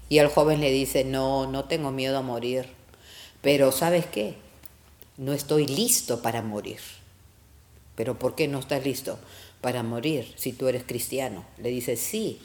Y 0.09 0.19
el 0.19 0.29
joven 0.29 0.61
le 0.61 0.71
dice, 0.71 1.05
no, 1.05 1.47
no 1.47 1.65
tengo 1.67 1.93
miedo 1.93 2.19
a 2.19 2.23
morir. 2.23 2.69
Pero 3.41 3.71
¿sabes 3.71 4.07
qué? 4.07 4.35
No 5.17 5.33
estoy 5.33 5.67
listo 5.67 6.23
para 6.23 6.43
morir. 6.43 6.81
¿Pero 7.95 8.19
por 8.19 8.35
qué 8.35 8.49
no 8.49 8.59
estás 8.59 8.85
listo 8.85 9.19
para 9.61 9.83
morir 9.83 10.35
si 10.37 10.53
tú 10.53 10.67
eres 10.69 10.83
cristiano? 10.85 11.45
Le 11.59 11.71
dice, 11.71 11.97
sí, 11.97 12.41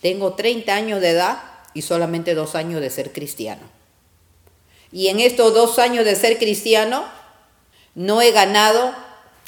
tengo 0.00 0.34
30 0.34 0.72
años 0.74 1.00
de 1.00 1.10
edad 1.10 1.42
y 1.74 1.82
solamente 1.82 2.34
dos 2.34 2.54
años 2.54 2.80
de 2.80 2.90
ser 2.90 3.12
cristiano. 3.12 3.62
Y 4.92 5.08
en 5.08 5.18
estos 5.18 5.54
dos 5.54 5.78
años 5.78 6.04
de 6.04 6.14
ser 6.14 6.38
cristiano 6.38 7.04
no 7.94 8.20
he 8.20 8.30
ganado 8.30 8.94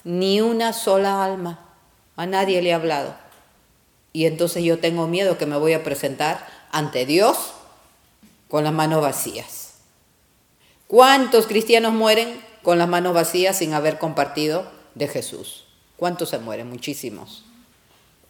ni 0.02 0.40
una 0.40 0.72
sola 0.72 1.24
alma. 1.24 1.60
A 2.16 2.26
nadie 2.26 2.62
le 2.62 2.70
he 2.70 2.74
hablado. 2.74 3.14
Y 4.12 4.26
entonces 4.26 4.64
yo 4.64 4.78
tengo 4.78 5.06
miedo 5.06 5.36
que 5.38 5.46
me 5.46 5.58
voy 5.58 5.74
a 5.74 5.84
presentar 5.84 6.46
ante 6.70 7.04
Dios 7.04 7.52
con 8.48 8.64
las 8.64 8.72
manos 8.72 9.02
vacías. 9.02 9.74
¿Cuántos 10.86 11.46
cristianos 11.46 11.92
mueren 11.92 12.40
con 12.62 12.78
las 12.78 12.88
manos 12.88 13.14
vacías 13.14 13.58
sin 13.58 13.74
haber 13.74 13.98
compartido 13.98 14.70
de 14.94 15.08
Jesús? 15.08 15.64
¿Cuántos 15.96 16.30
se 16.30 16.38
mueren? 16.38 16.70
Muchísimos. 16.70 17.44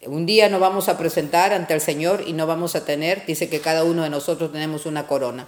Un 0.05 0.25
día 0.25 0.49
nos 0.49 0.59
vamos 0.59 0.89
a 0.89 0.97
presentar 0.97 1.53
ante 1.53 1.73
el 1.73 1.81
Señor 1.81 2.23
y 2.27 2.33
no 2.33 2.47
vamos 2.47 2.75
a 2.75 2.85
tener, 2.85 3.25
dice 3.25 3.49
que 3.49 3.61
cada 3.61 3.83
uno 3.83 4.03
de 4.03 4.09
nosotros 4.09 4.51
tenemos 4.51 4.85
una 4.85 5.07
corona. 5.07 5.47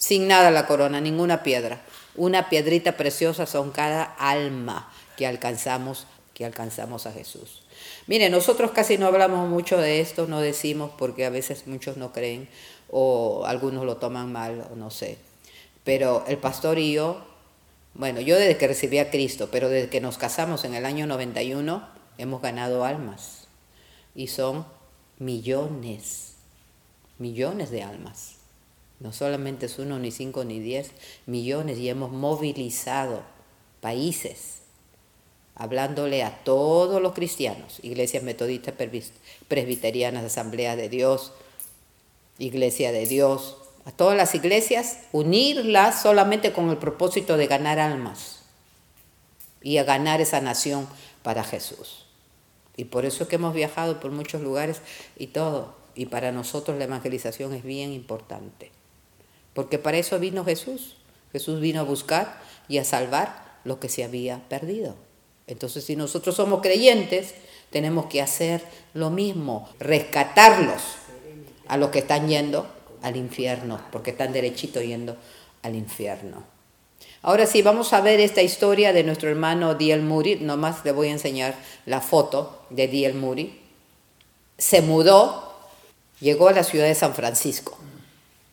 Sin 0.00 0.28
nada 0.28 0.50
la 0.50 0.66
corona, 0.66 0.98
ninguna 0.98 1.42
piedra. 1.42 1.82
Una 2.16 2.48
piedrita 2.48 2.96
preciosa 2.96 3.44
son 3.44 3.70
cada 3.70 4.02
alma 4.02 4.90
que 5.18 5.26
alcanzamos, 5.26 6.06
que 6.32 6.46
alcanzamos 6.46 7.04
a 7.04 7.12
Jesús. 7.12 7.60
Mire, 8.06 8.30
nosotros 8.30 8.70
casi 8.70 8.96
no 8.96 9.06
hablamos 9.06 9.46
mucho 9.50 9.76
de 9.76 10.00
esto, 10.00 10.26
no 10.26 10.40
decimos 10.40 10.90
porque 10.96 11.26
a 11.26 11.30
veces 11.30 11.66
muchos 11.66 11.98
no 11.98 12.14
creen 12.14 12.48
o 12.88 13.44
algunos 13.44 13.84
lo 13.84 13.98
toman 13.98 14.32
mal 14.32 14.66
o 14.72 14.74
no 14.74 14.90
sé. 14.90 15.18
Pero 15.84 16.24
el 16.26 16.38
pastor 16.38 16.78
y 16.78 16.94
yo, 16.94 17.22
bueno, 17.92 18.22
yo 18.22 18.38
desde 18.38 18.56
que 18.56 18.68
recibí 18.68 18.96
a 19.00 19.10
Cristo, 19.10 19.50
pero 19.52 19.68
desde 19.68 19.90
que 19.90 20.00
nos 20.00 20.16
casamos 20.16 20.64
en 20.64 20.72
el 20.72 20.86
año 20.86 21.06
91, 21.06 21.86
hemos 22.16 22.40
ganado 22.40 22.86
almas 22.86 23.48
y 24.14 24.28
son 24.28 24.64
millones, 25.18 26.36
millones 27.18 27.70
de 27.70 27.82
almas. 27.82 28.39
No 29.00 29.12
solamente 29.12 29.66
es 29.66 29.78
uno, 29.78 29.98
ni 29.98 30.10
cinco, 30.10 30.44
ni 30.44 30.60
diez, 30.60 30.92
millones 31.26 31.78
y 31.78 31.88
hemos 31.88 32.12
movilizado 32.12 33.22
países 33.80 34.60
hablándole 35.60 36.22
a 36.22 36.42
todos 36.42 37.02
los 37.02 37.12
cristianos, 37.12 37.80
iglesias 37.82 38.22
metodistas, 38.22 38.74
presbiterianas, 39.46 40.24
asambleas 40.24 40.74
de 40.78 40.88
Dios, 40.88 41.32
iglesia 42.38 42.92
de 42.92 43.04
Dios, 43.04 43.58
a 43.84 43.92
todas 43.92 44.16
las 44.16 44.34
iglesias, 44.34 45.00
unirlas 45.12 46.00
solamente 46.00 46.54
con 46.54 46.70
el 46.70 46.78
propósito 46.78 47.36
de 47.36 47.46
ganar 47.46 47.78
almas 47.78 48.40
y 49.60 49.76
a 49.76 49.84
ganar 49.84 50.22
esa 50.22 50.40
nación 50.40 50.88
para 51.22 51.44
Jesús. 51.44 52.06
Y 52.78 52.86
por 52.86 53.04
eso 53.04 53.24
es 53.24 53.28
que 53.28 53.36
hemos 53.36 53.52
viajado 53.52 54.00
por 54.00 54.12
muchos 54.12 54.40
lugares 54.40 54.80
y 55.18 55.26
todo. 55.26 55.74
Y 55.94 56.06
para 56.06 56.32
nosotros 56.32 56.78
la 56.78 56.84
evangelización 56.84 57.52
es 57.52 57.62
bien 57.62 57.92
importante. 57.92 58.70
Porque 59.54 59.78
para 59.78 59.98
eso 59.98 60.18
vino 60.18 60.44
Jesús. 60.44 60.96
Jesús 61.32 61.60
vino 61.60 61.80
a 61.80 61.84
buscar 61.84 62.40
y 62.68 62.78
a 62.78 62.84
salvar 62.84 63.60
lo 63.64 63.80
que 63.80 63.88
se 63.88 64.04
había 64.04 64.40
perdido. 64.48 64.94
Entonces 65.46 65.84
si 65.84 65.96
nosotros 65.96 66.36
somos 66.36 66.60
creyentes, 66.60 67.34
tenemos 67.70 68.06
que 68.06 68.22
hacer 68.22 68.62
lo 68.94 69.10
mismo, 69.10 69.68
rescatarlos 69.78 70.82
a 71.68 71.76
los 71.76 71.90
que 71.90 72.00
están 72.00 72.28
yendo 72.28 72.66
al 73.02 73.16
infierno, 73.16 73.80
porque 73.92 74.10
están 74.10 74.32
derechito 74.32 74.80
yendo 74.80 75.16
al 75.62 75.74
infierno. 75.74 76.44
Ahora 77.22 77.46
sí, 77.46 77.62
vamos 77.62 77.92
a 77.92 78.00
ver 78.00 78.18
esta 78.18 78.42
historia 78.42 78.92
de 78.92 79.04
nuestro 79.04 79.28
hermano 79.28 79.74
Diel 79.74 80.02
Muri. 80.02 80.36
Nomás 80.36 80.84
le 80.84 80.92
voy 80.92 81.08
a 81.08 81.12
enseñar 81.12 81.54
la 81.84 82.00
foto 82.00 82.62
de 82.70 82.88
Diel 82.88 83.14
Muri. 83.14 83.60
Se 84.56 84.80
mudó, 84.80 85.54
llegó 86.20 86.48
a 86.48 86.52
la 86.52 86.64
ciudad 86.64 86.86
de 86.86 86.94
San 86.94 87.14
Francisco. 87.14 87.78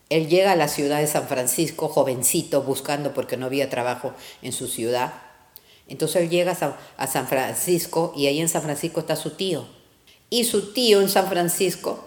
Él 0.10 0.30
llega 0.30 0.54
a 0.54 0.56
la 0.56 0.68
ciudad 0.68 1.00
de 1.00 1.08
San 1.08 1.28
Francisco, 1.28 1.90
jovencito, 1.90 2.62
buscando 2.62 3.14
porque 3.14 3.38
no 3.38 3.46
había 3.46 3.70
trabajo 3.70 4.14
en 4.42 4.54
su 4.54 4.68
ciudad. 4.68 5.14
Entonces 5.88 6.24
él 6.24 6.30
llega 6.30 6.58
a 6.98 7.08
San 7.08 7.28
Francisco 7.28 8.14
y 8.16 8.28
ahí 8.28 8.40
en 8.40 8.50
San 8.50 8.62
Francisco 8.62 9.02
está 9.02 9.16
su 9.16 9.32
tío. 9.32 9.66
Y 10.30 10.44
su 10.44 10.74
tío 10.74 11.02
en 11.02 11.10
San 11.10 11.28
Francisco 11.28 12.06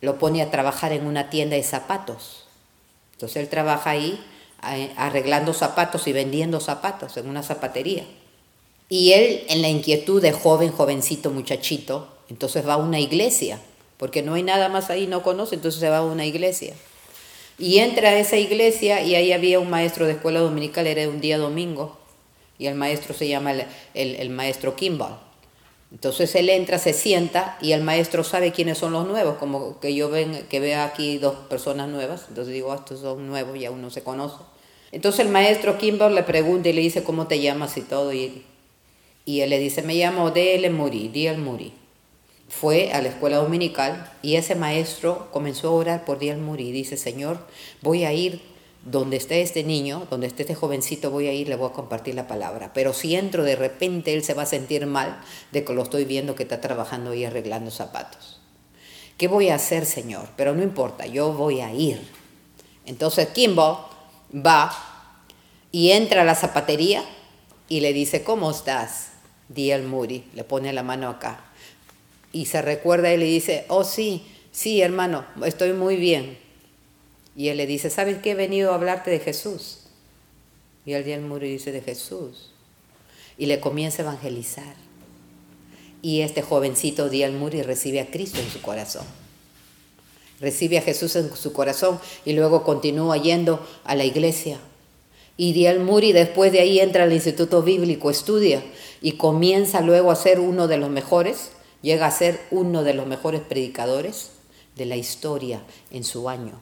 lo 0.00 0.18
pone 0.18 0.42
a 0.42 0.50
trabajar 0.50 0.92
en 0.92 1.06
una 1.06 1.30
tienda 1.30 1.56
de 1.56 1.62
zapatos. 1.62 2.44
Entonces 3.12 3.36
él 3.38 3.48
trabaja 3.48 3.90
ahí 3.90 4.22
arreglando 4.96 5.52
zapatos 5.52 6.06
y 6.06 6.12
vendiendo 6.12 6.60
zapatos 6.60 7.16
en 7.16 7.28
una 7.28 7.42
zapatería. 7.42 8.04
Y 8.88 9.12
él, 9.12 9.44
en 9.48 9.62
la 9.62 9.68
inquietud 9.68 10.20
de 10.20 10.32
joven, 10.32 10.70
jovencito, 10.70 11.30
muchachito, 11.30 12.08
entonces 12.28 12.66
va 12.66 12.74
a 12.74 12.78
una 12.78 13.00
iglesia, 13.00 13.60
porque 13.96 14.22
no 14.22 14.34
hay 14.34 14.42
nada 14.42 14.68
más 14.68 14.90
ahí, 14.90 15.06
no 15.06 15.22
conoce, 15.22 15.54
entonces 15.54 15.80
se 15.80 15.88
va 15.88 15.98
a 15.98 16.04
una 16.04 16.26
iglesia. 16.26 16.74
Y 17.58 17.78
entra 17.78 18.10
a 18.10 18.18
esa 18.18 18.36
iglesia 18.36 19.02
y 19.02 19.14
ahí 19.14 19.32
había 19.32 19.60
un 19.60 19.70
maestro 19.70 20.06
de 20.06 20.12
escuela 20.12 20.40
dominical, 20.40 20.86
era 20.86 21.08
un 21.08 21.20
día 21.20 21.38
domingo, 21.38 21.98
y 22.58 22.66
el 22.66 22.74
maestro 22.74 23.14
se 23.14 23.28
llama 23.28 23.52
el, 23.52 23.66
el 23.94 24.30
maestro 24.30 24.74
Kimball. 24.74 25.16
Entonces 25.92 26.34
él 26.34 26.50
entra, 26.50 26.78
se 26.78 26.92
sienta 26.92 27.56
y 27.60 27.70
el 27.70 27.82
maestro 27.82 28.24
sabe 28.24 28.50
quiénes 28.50 28.78
son 28.78 28.92
los 28.92 29.06
nuevos, 29.06 29.36
como 29.36 29.78
que 29.78 29.94
yo 29.94 30.10
ven, 30.10 30.44
que 30.50 30.58
vea 30.58 30.84
aquí 30.84 31.18
dos 31.18 31.34
personas 31.48 31.88
nuevas, 31.88 32.26
entonces 32.28 32.52
digo, 32.52 32.72
ah, 32.72 32.76
estos 32.80 33.00
son 33.00 33.28
nuevos, 33.28 33.56
ya 33.58 33.70
uno 33.70 33.90
se 33.90 34.02
conoce. 34.02 34.38
Entonces 34.90 35.26
el 35.26 35.30
maestro 35.30 35.78
Kimball 35.78 36.14
le 36.14 36.24
pregunta 36.24 36.68
y 36.68 36.72
le 36.72 36.80
dice 36.80 37.04
cómo 37.04 37.28
te 37.28 37.40
llamas 37.40 37.76
y 37.76 37.82
todo. 37.82 38.12
Y, 38.12 38.44
y 39.24 39.40
él 39.40 39.50
le 39.50 39.58
dice, 39.58 39.82
me 39.82 39.94
llamo 39.94 40.30
D.L. 40.30 40.68
Muri, 40.70 41.08
D.L. 41.08 41.38
Muri. 41.38 41.72
Fue 42.60 42.92
a 42.92 43.02
la 43.02 43.08
escuela 43.08 43.38
dominical 43.38 44.10
y 44.22 44.36
ese 44.36 44.54
maestro 44.54 45.28
comenzó 45.32 45.68
a 45.68 45.72
orar 45.72 46.04
por 46.04 46.18
D.L. 46.18 46.40
Muri. 46.40 46.72
Dice, 46.72 46.96
Señor, 46.96 47.38
voy 47.82 48.04
a 48.04 48.12
ir 48.12 48.40
donde 48.84 49.16
esté 49.16 49.40
este 49.40 49.64
niño, 49.64 50.06
donde 50.10 50.26
esté 50.26 50.42
este 50.42 50.54
jovencito, 50.54 51.10
voy 51.10 51.26
a 51.26 51.32
ir, 51.32 51.48
le 51.48 51.56
voy 51.56 51.70
a 51.70 51.72
compartir 51.72 52.14
la 52.14 52.28
palabra. 52.28 52.72
Pero 52.74 52.92
si 52.92 53.16
entro 53.16 53.42
de 53.42 53.56
repente, 53.56 54.14
él 54.14 54.22
se 54.22 54.34
va 54.34 54.42
a 54.42 54.46
sentir 54.46 54.86
mal 54.86 55.20
de 55.52 55.64
que 55.64 55.72
lo 55.72 55.82
estoy 55.82 56.04
viendo 56.04 56.34
que 56.34 56.42
está 56.42 56.60
trabajando 56.60 57.14
y 57.14 57.24
arreglando 57.24 57.70
zapatos. 57.70 58.40
¿Qué 59.16 59.28
voy 59.28 59.48
a 59.48 59.54
hacer, 59.54 59.86
Señor? 59.86 60.28
Pero 60.36 60.54
no 60.54 60.62
importa, 60.62 61.06
yo 61.06 61.32
voy 61.32 61.60
a 61.60 61.72
ir. 61.72 62.06
Entonces 62.84 63.28
Kimball 63.28 63.78
va 64.34 64.72
y 65.72 65.92
entra 65.92 66.22
a 66.22 66.24
la 66.24 66.34
zapatería 66.34 67.04
y 67.68 67.80
le 67.80 67.92
dice, 67.92 68.22
¿cómo 68.22 68.50
estás? 68.50 69.10
Di 69.48 69.72
Muri, 69.78 70.24
le 70.34 70.44
pone 70.44 70.72
la 70.72 70.82
mano 70.82 71.08
acá. 71.08 71.44
Y 72.34 72.44
se 72.44 72.60
recuerda 72.60 73.14
y 73.14 73.16
le 73.16 73.24
dice, 73.24 73.64
oh 73.68 73.84
sí, 73.84 74.26
sí 74.52 74.82
hermano, 74.82 75.24
estoy 75.46 75.72
muy 75.72 75.96
bien. 75.96 76.36
Y 77.34 77.48
él 77.48 77.56
le 77.56 77.66
dice, 77.66 77.88
¿sabes 77.88 78.18
qué? 78.18 78.32
He 78.32 78.34
venido 78.34 78.72
a 78.72 78.74
hablarte 78.74 79.10
de 79.10 79.20
Jesús. 79.20 79.86
Y 80.84 80.92
el 80.92 81.04
día 81.04 81.14
el 81.14 81.22
Muri 81.22 81.48
dice, 81.48 81.72
de 81.72 81.80
Jesús. 81.80 82.50
Y 83.38 83.46
le 83.46 83.58
comienza 83.58 84.02
a 84.02 84.04
evangelizar. 84.04 84.74
Y 86.02 86.20
este 86.20 86.42
jovencito 86.42 87.06
el 87.06 87.32
Muri 87.32 87.62
recibe 87.62 88.00
a 88.00 88.10
Cristo 88.10 88.40
en 88.40 88.50
su 88.50 88.60
corazón 88.60 89.06
recibe 90.40 90.78
a 90.78 90.82
Jesús 90.82 91.16
en 91.16 91.34
su 91.34 91.52
corazón 91.52 91.98
y 92.24 92.32
luego 92.32 92.64
continúa 92.64 93.16
yendo 93.16 93.66
a 93.84 93.94
la 93.94 94.04
iglesia. 94.04 94.58
Y 95.36 95.52
Diel 95.52 95.80
Muri 95.80 96.12
después 96.12 96.52
de 96.52 96.60
ahí 96.60 96.80
entra 96.80 97.04
al 97.04 97.12
Instituto 97.12 97.62
Bíblico, 97.62 98.10
estudia 98.10 98.62
y 99.00 99.12
comienza 99.12 99.80
luego 99.80 100.10
a 100.10 100.16
ser 100.16 100.38
uno 100.38 100.68
de 100.68 100.76
los 100.76 100.90
mejores, 100.90 101.50
llega 101.84 102.06
a 102.06 102.10
ser 102.10 102.40
uno 102.50 102.82
de 102.82 102.94
los 102.94 103.06
mejores 103.06 103.42
predicadores 103.42 104.30
de 104.74 104.86
la 104.86 104.96
historia 104.96 105.60
en 105.90 106.02
su 106.02 106.30
año, 106.30 106.60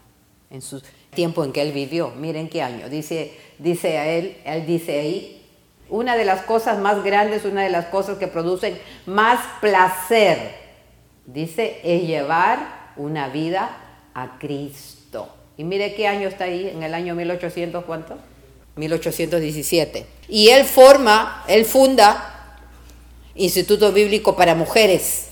en 0.51 0.61
su 0.61 0.83
tiempo 1.15 1.45
en 1.45 1.53
que 1.53 1.63
él 1.63 1.73
vivió. 1.73 2.11
Miren 2.11 2.49
qué 2.49 2.61
año. 2.61 2.89
Dice, 2.89 3.33
dice 3.59 3.99
a 3.99 4.09
él, 4.09 4.37
él 4.45 4.67
dice 4.67 4.99
ahí, 4.99 5.47
una 5.89 6.17
de 6.17 6.25
las 6.25 6.43
cosas 6.43 6.81
más 6.81 7.05
grandes, 7.05 7.45
una 7.45 7.63
de 7.63 7.71
las 7.71 7.87
cosas 7.87 8.19
que 8.19 8.27
producen 8.27 8.77
más 9.07 9.39
placer, 9.61 10.57
dice, 11.25 11.81
es 11.85 12.03
llevar 12.03 12.93
una 12.97 13.29
vida 13.29 13.77
a 14.15 14.39
Cristo. 14.41 15.29
Y 15.57 15.63
mire 15.63 15.95
qué 15.95 16.09
año 16.09 16.27
está 16.27 16.45
ahí, 16.45 16.69
en 16.69 16.83
el 16.83 16.95
año 16.95 17.15
1800, 17.15 17.85
¿cuánto? 17.85 18.17
1817. 18.75 20.05
Y 20.29 20.49
él 20.49 20.65
forma, 20.65 21.45
él 21.47 21.65
funda 21.65 22.32
Instituto 23.35 23.93
Bíblico 23.93 24.37
para 24.37 24.55
Mujeres, 24.55 25.29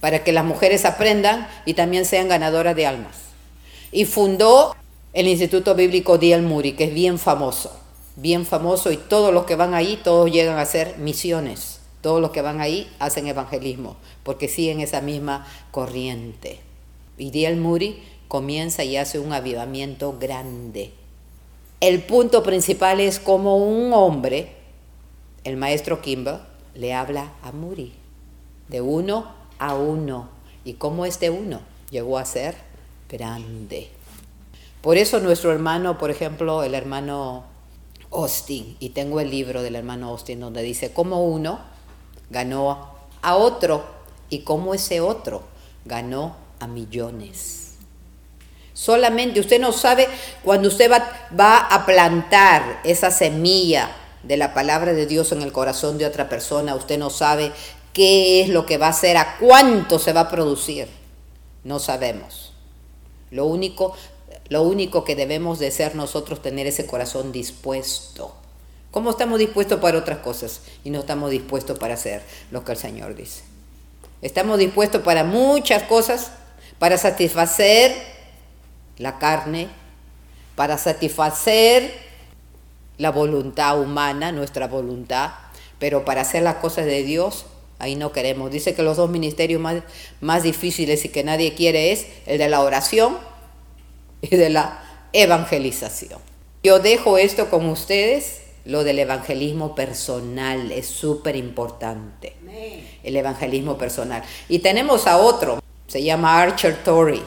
para 0.00 0.24
que 0.24 0.32
las 0.32 0.44
mujeres 0.44 0.84
aprendan 0.84 1.48
y 1.64 1.74
también 1.74 2.04
sean 2.04 2.28
ganadoras 2.28 2.74
de 2.74 2.86
almas. 2.86 3.16
Y 3.92 4.04
fundó 4.04 4.74
el 5.12 5.28
Instituto 5.28 5.74
Bíblico 5.74 6.18
Diel 6.18 6.42
Muri, 6.42 6.72
que 6.72 6.84
es 6.84 6.94
bien 6.94 7.18
famoso, 7.18 7.72
bien 8.16 8.44
famoso, 8.44 8.90
y 8.90 8.96
todos 8.96 9.32
los 9.32 9.46
que 9.46 9.54
van 9.54 9.74
ahí, 9.74 9.98
todos 10.02 10.30
llegan 10.30 10.58
a 10.58 10.62
hacer 10.62 10.98
misiones. 10.98 11.80
Todos 12.02 12.20
los 12.20 12.30
que 12.30 12.42
van 12.42 12.60
ahí 12.60 12.88
hacen 12.98 13.26
evangelismo, 13.26 13.96
porque 14.22 14.48
siguen 14.48 14.80
esa 14.80 15.00
misma 15.00 15.46
corriente. 15.70 16.60
Y 17.18 17.30
Diel 17.30 17.56
Muri 17.56 18.02
comienza 18.28 18.84
y 18.84 18.96
hace 18.96 19.18
un 19.18 19.32
avivamiento 19.32 20.16
grande. 20.18 20.92
El 21.80 22.02
punto 22.02 22.42
principal 22.42 23.00
es 23.00 23.18
como 23.18 23.56
un 23.56 23.92
hombre, 23.92 24.52
el 25.44 25.56
maestro 25.56 26.00
Kimber, 26.00 26.40
le 26.76 26.94
habla 26.94 27.32
a 27.42 27.52
Muri, 27.52 27.92
de 28.68 28.80
uno 28.80 29.32
a 29.58 29.74
uno, 29.74 30.28
y 30.64 30.74
cómo 30.74 31.06
este 31.06 31.30
uno 31.30 31.60
llegó 31.90 32.18
a 32.18 32.24
ser 32.24 32.54
grande. 33.08 33.90
Por 34.82 34.96
eso 34.96 35.18
nuestro 35.20 35.52
hermano, 35.52 35.98
por 35.98 36.10
ejemplo, 36.10 36.62
el 36.62 36.74
hermano 36.74 37.44
Austin, 38.12 38.76
y 38.78 38.90
tengo 38.90 39.20
el 39.20 39.30
libro 39.30 39.62
del 39.62 39.76
hermano 39.76 40.10
Austin 40.10 40.40
donde 40.40 40.62
dice, 40.62 40.92
como 40.92 41.24
uno 41.24 41.58
ganó 42.30 42.96
a 43.22 43.36
otro. 43.36 43.84
¿Y 44.28 44.40
cómo 44.40 44.74
ese 44.74 45.00
otro 45.00 45.42
ganó 45.84 46.36
a 46.58 46.66
millones? 46.66 47.74
Solamente 48.72 49.40
usted 49.40 49.60
no 49.60 49.72
sabe 49.72 50.08
cuando 50.44 50.68
usted 50.68 50.90
va, 50.90 51.58
a 51.58 51.86
plantar 51.86 52.80
esa 52.84 53.10
semilla 53.10 53.90
de 54.22 54.36
la 54.36 54.54
palabra 54.54 54.92
de 54.92 55.06
Dios 55.06 55.32
en 55.32 55.42
el 55.42 55.52
corazón 55.52 55.98
de 55.98 56.06
otra 56.06 56.28
persona, 56.28 56.74
usted 56.74 56.98
no 56.98 57.10
sabe 57.10 57.52
qué 57.92 58.42
es 58.42 58.48
lo 58.48 58.66
que 58.66 58.78
va 58.78 58.86
a 58.86 58.90
hacer, 58.90 59.16
a 59.16 59.36
cuánto 59.38 59.98
se 59.98 60.12
va 60.12 60.20
a 60.22 60.28
producir. 60.28 60.88
No 61.64 61.78
sabemos. 61.78 62.52
Lo 63.30 63.46
único, 63.46 63.96
lo 64.48 64.62
único 64.62 65.04
que 65.04 65.16
debemos 65.16 65.58
de 65.58 65.70
ser 65.70 65.94
nosotros 65.94 66.42
tener 66.42 66.66
ese 66.66 66.86
corazón 66.86 67.32
dispuesto. 67.32 68.34
¿Cómo 68.90 69.10
estamos 69.10 69.38
dispuestos 69.38 69.80
para 69.80 69.98
otras 69.98 70.18
cosas 70.18 70.60
y 70.84 70.90
no 70.90 71.00
estamos 71.00 71.30
dispuestos 71.30 71.78
para 71.78 71.94
hacer 71.94 72.22
lo 72.50 72.64
que 72.64 72.72
el 72.72 72.78
Señor 72.78 73.14
dice? 73.14 73.42
Estamos 74.22 74.58
dispuestos 74.58 75.02
para 75.02 75.24
muchas 75.24 75.82
cosas, 75.82 76.30
para 76.78 76.96
satisfacer 76.96 77.94
la 78.98 79.18
carne, 79.18 79.68
para 80.54 80.78
satisfacer 80.78 82.05
la 82.98 83.10
voluntad 83.10 83.80
humana, 83.80 84.32
nuestra 84.32 84.68
voluntad, 84.68 85.32
pero 85.78 86.04
para 86.04 86.22
hacer 86.22 86.42
las 86.42 86.56
cosas 86.56 86.86
de 86.86 87.02
Dios, 87.02 87.46
ahí 87.78 87.94
no 87.96 88.12
queremos. 88.12 88.50
Dice 88.50 88.74
que 88.74 88.82
los 88.82 88.96
dos 88.96 89.10
ministerios 89.10 89.60
más, 89.60 89.82
más 90.20 90.42
difíciles 90.42 91.04
y 91.04 91.10
que 91.10 91.24
nadie 91.24 91.54
quiere 91.54 91.92
es 91.92 92.06
el 92.26 92.38
de 92.38 92.48
la 92.48 92.62
oración 92.62 93.18
y 94.22 94.34
de 94.34 94.50
la 94.50 94.82
evangelización. 95.12 96.20
Yo 96.62 96.78
dejo 96.78 97.18
esto 97.18 97.50
con 97.50 97.66
ustedes, 97.66 98.42
lo 98.64 98.82
del 98.82 98.98
evangelismo 98.98 99.74
personal, 99.74 100.72
es 100.72 100.86
súper 100.86 101.36
importante. 101.36 102.34
El 103.04 103.16
evangelismo 103.16 103.78
personal. 103.78 104.22
Y 104.48 104.58
tenemos 104.58 105.06
a 105.06 105.18
otro, 105.18 105.62
se 105.86 106.02
llama 106.02 106.40
Archer 106.40 106.82
Torrey 106.82 107.22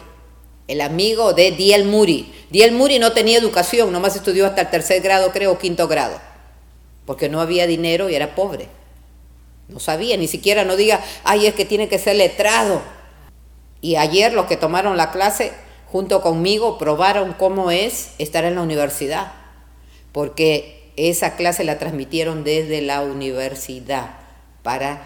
el 0.69 0.81
amigo 0.81 1.33
de 1.33 1.51
Diel 1.51 1.85
Muri. 1.85 2.31
Diel 2.51 2.71
Muri 2.71 2.99
no 2.99 3.11
tenía 3.11 3.39
educación, 3.39 3.91
nomás 3.91 4.15
estudió 4.15 4.45
hasta 4.45 4.61
el 4.61 4.69
tercer 4.69 5.01
grado, 5.01 5.31
creo, 5.31 5.57
quinto 5.57 5.87
grado, 5.87 6.15
porque 7.07 7.27
no 7.27 7.41
había 7.41 7.65
dinero 7.65 8.07
y 8.07 8.15
era 8.15 8.35
pobre. 8.35 8.67
No 9.67 9.79
sabía, 9.79 10.15
ni 10.15 10.27
siquiera 10.27 10.65
no 10.65 10.75
diga, 10.75 11.03
ay, 11.23 11.47
es 11.47 11.55
que 11.55 11.65
tiene 11.65 11.89
que 11.89 11.97
ser 11.97 12.17
letrado. 12.17 12.83
Y 13.81 13.95
ayer 13.95 14.31
los 14.31 14.45
que 14.45 14.57
tomaron 14.57 14.95
la 14.95 15.11
clase 15.11 15.53
junto 15.91 16.21
conmigo 16.21 16.77
probaron 16.77 17.33
cómo 17.33 17.71
es 17.71 18.11
estar 18.19 18.45
en 18.45 18.53
la 18.53 18.61
universidad, 18.61 19.31
porque 20.11 20.91
esa 20.97 21.35
clase 21.35 21.63
la 21.63 21.79
transmitieron 21.79 22.43
desde 22.43 22.83
la 22.83 23.01
universidad 23.01 24.17
para 24.61 25.01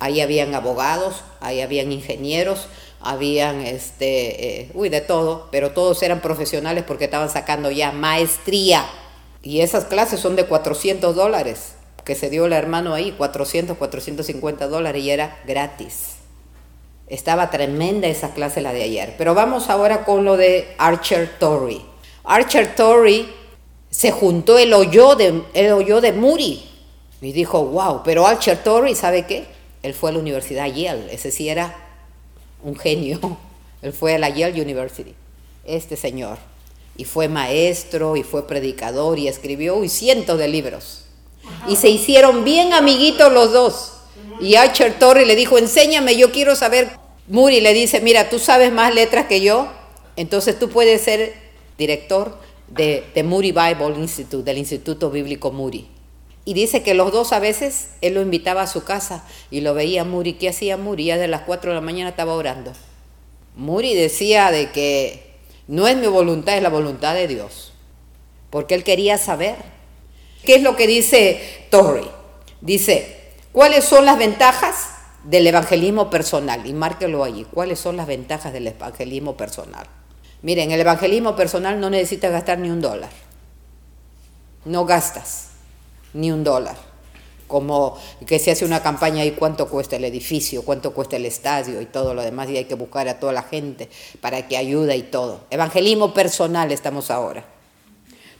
ahí 0.00 0.20
habían 0.20 0.54
abogados, 0.54 1.22
ahí 1.40 1.60
habían 1.60 1.92
ingenieros, 1.92 2.66
habían, 3.00 3.62
este, 3.62 4.60
eh, 4.60 4.70
uy, 4.74 4.88
de 4.90 5.00
todo, 5.00 5.48
pero 5.50 5.70
todos 5.70 6.02
eran 6.02 6.20
profesionales 6.20 6.84
porque 6.86 7.04
estaban 7.04 7.30
sacando 7.30 7.70
ya 7.70 7.92
maestría. 7.92 8.84
Y 9.42 9.62
esas 9.62 9.86
clases 9.86 10.20
son 10.20 10.36
de 10.36 10.44
400 10.44 11.16
dólares, 11.16 11.74
que 12.04 12.14
se 12.14 12.28
dio 12.28 12.46
el 12.46 12.52
hermano 12.52 12.92
ahí, 12.92 13.12
400, 13.12 13.76
450 13.78 14.68
dólares 14.68 15.02
y 15.02 15.10
era 15.10 15.38
gratis. 15.46 16.16
Estaba 17.06 17.50
tremenda 17.50 18.06
esa 18.06 18.34
clase 18.34 18.60
la 18.60 18.72
de 18.72 18.82
ayer. 18.82 19.14
Pero 19.16 19.34
vamos 19.34 19.70
ahora 19.70 20.04
con 20.04 20.24
lo 20.24 20.36
de 20.36 20.74
Archer 20.78 21.38
Torrey. 21.38 21.84
Archer 22.22 22.74
Torrey 22.76 23.28
se 23.88 24.12
juntó 24.12 24.58
el 24.58 24.72
hoyo 24.72 25.16
de, 25.16 25.42
el 25.54 25.72
hoyo 25.72 26.00
de 26.00 26.12
Muri 26.12 26.62
y 27.20 27.32
dijo, 27.32 27.64
wow, 27.64 28.02
pero 28.04 28.26
Archer 28.26 28.62
Torrey, 28.62 28.94
¿sabe 28.94 29.26
qué? 29.26 29.46
Él 29.82 29.94
fue 29.94 30.10
a 30.10 30.12
la 30.12 30.18
Universidad 30.20 30.66
Yale, 30.66 31.12
ese 31.12 31.30
sí 31.30 31.48
era 31.48 31.89
un 32.62 32.76
genio. 32.76 33.18
Él 33.82 33.92
fue 33.92 34.14
a 34.14 34.18
la 34.18 34.28
Yale 34.28 34.60
University, 34.60 35.14
este 35.64 35.96
señor. 35.96 36.38
Y 36.96 37.04
fue 37.04 37.28
maestro 37.28 38.16
y 38.16 38.22
fue 38.22 38.46
predicador 38.46 39.18
y 39.18 39.28
escribió 39.28 39.82
y 39.84 39.88
cientos 39.88 40.38
de 40.38 40.48
libros. 40.48 41.04
Y 41.68 41.76
se 41.76 41.88
hicieron 41.88 42.44
bien 42.44 42.72
amiguitos 42.72 43.32
los 43.32 43.52
dos. 43.52 43.92
Y 44.40 44.56
Archer 44.56 44.98
Torrey 44.98 45.26
le 45.26 45.36
dijo, 45.36 45.58
enséñame, 45.58 46.16
yo 46.16 46.30
quiero 46.32 46.54
saber. 46.56 46.90
Muri 47.28 47.60
le 47.60 47.72
dice, 47.72 48.00
mira, 48.00 48.28
tú 48.28 48.38
sabes 48.38 48.72
más 48.72 48.94
letras 48.94 49.26
que 49.26 49.40
yo, 49.40 49.68
entonces 50.16 50.58
tú 50.58 50.68
puedes 50.68 51.00
ser 51.02 51.32
director 51.78 52.36
de, 52.68 53.04
de 53.14 53.22
Moody 53.22 53.52
Bible 53.52 53.94
Institute, 53.98 54.42
del 54.42 54.58
Instituto 54.58 55.10
Bíblico 55.10 55.52
Muri. 55.52 55.86
Y 56.44 56.54
dice 56.54 56.82
que 56.82 56.94
los 56.94 57.12
dos 57.12 57.32
a 57.32 57.38
veces 57.38 57.90
él 58.00 58.14
lo 58.14 58.22
invitaba 58.22 58.62
a 58.62 58.66
su 58.66 58.84
casa 58.84 59.24
y 59.50 59.60
lo 59.60 59.74
veía 59.74 60.04
Muri. 60.04 60.34
¿Qué 60.34 60.48
hacía 60.48 60.76
Muri? 60.76 61.06
Ya 61.06 61.18
de 61.18 61.28
las 61.28 61.42
4 61.42 61.70
de 61.70 61.74
la 61.74 61.80
mañana 61.80 62.10
estaba 62.10 62.34
orando. 62.34 62.72
Muri 63.56 63.94
decía 63.94 64.50
de 64.50 64.70
que 64.70 65.34
no 65.68 65.86
es 65.86 65.96
mi 65.96 66.06
voluntad, 66.06 66.56
es 66.56 66.62
la 66.62 66.70
voluntad 66.70 67.14
de 67.14 67.28
Dios. 67.28 67.72
Porque 68.48 68.74
él 68.74 68.84
quería 68.84 69.18
saber. 69.18 69.56
¿Qué 70.44 70.54
es 70.54 70.62
lo 70.62 70.76
que 70.76 70.86
dice 70.86 71.66
Torrey? 71.70 72.10
Dice, 72.62 73.34
¿cuáles 73.52 73.84
son 73.84 74.06
las 74.06 74.16
ventajas 74.18 74.88
del 75.24 75.46
evangelismo 75.46 76.08
personal? 76.08 76.66
Y 76.66 76.72
márquelo 76.72 77.22
allí. 77.22 77.46
¿Cuáles 77.52 77.78
son 77.78 77.98
las 77.98 78.06
ventajas 78.06 78.54
del 78.54 78.66
evangelismo 78.66 79.36
personal? 79.36 79.86
Miren, 80.40 80.70
el 80.70 80.80
evangelismo 80.80 81.36
personal 81.36 81.78
no 81.78 81.90
necesita 81.90 82.30
gastar 82.30 82.58
ni 82.58 82.70
un 82.70 82.80
dólar. 82.80 83.10
No 84.64 84.86
gastas 84.86 85.49
ni 86.12 86.30
un 86.30 86.44
dólar. 86.44 86.76
Como 87.46 87.98
que 88.26 88.38
se 88.38 88.52
hace 88.52 88.64
una 88.64 88.82
campaña 88.82 89.24
y 89.24 89.32
cuánto 89.32 89.68
cuesta 89.68 89.96
el 89.96 90.04
edificio, 90.04 90.62
cuánto 90.62 90.94
cuesta 90.94 91.16
el 91.16 91.26
estadio 91.26 91.80
y 91.80 91.86
todo 91.86 92.14
lo 92.14 92.22
demás, 92.22 92.48
y 92.48 92.56
hay 92.56 92.66
que 92.66 92.76
buscar 92.76 93.08
a 93.08 93.18
toda 93.18 93.32
la 93.32 93.42
gente 93.42 93.90
para 94.20 94.46
que 94.46 94.56
ayude 94.56 94.96
y 94.96 95.02
todo. 95.02 95.40
Evangelismo 95.50 96.14
personal 96.14 96.70
estamos 96.70 97.10
ahora. 97.10 97.44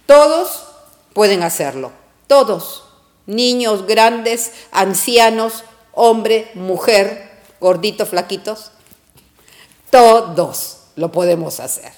Todos 0.07 0.65
pueden 1.13 1.43
hacerlo, 1.43 1.91
todos, 2.27 2.85
niños, 3.27 3.87
grandes, 3.87 4.53
ancianos, 4.71 5.65
hombre, 5.93 6.51
mujer, 6.55 7.31
gorditos, 7.61 8.09
flaquitos, 8.09 8.71
todos 9.91 10.79
lo 10.97 11.11
podemos 11.11 11.61
hacer. 11.61 11.93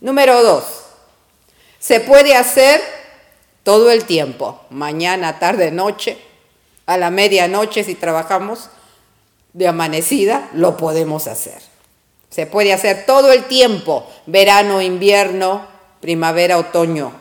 Número 0.00 0.42
dos, 0.42 0.64
se 1.78 2.00
puede 2.00 2.34
hacer 2.34 2.80
todo 3.62 3.90
el 3.90 4.04
tiempo, 4.04 4.60
mañana, 4.70 5.38
tarde, 5.38 5.70
noche, 5.70 6.18
a 6.86 6.96
la 6.96 7.10
medianoche 7.10 7.84
si 7.84 7.94
trabajamos 7.94 8.70
de 9.52 9.68
amanecida, 9.68 10.48
lo 10.54 10.76
podemos 10.76 11.26
hacer. 11.26 11.60
Se 12.30 12.46
puede 12.46 12.72
hacer 12.72 13.04
todo 13.06 13.32
el 13.32 13.44
tiempo, 13.44 14.06
verano, 14.26 14.80
invierno, 14.80 15.66
primavera, 16.00 16.58
otoño, 16.58 17.12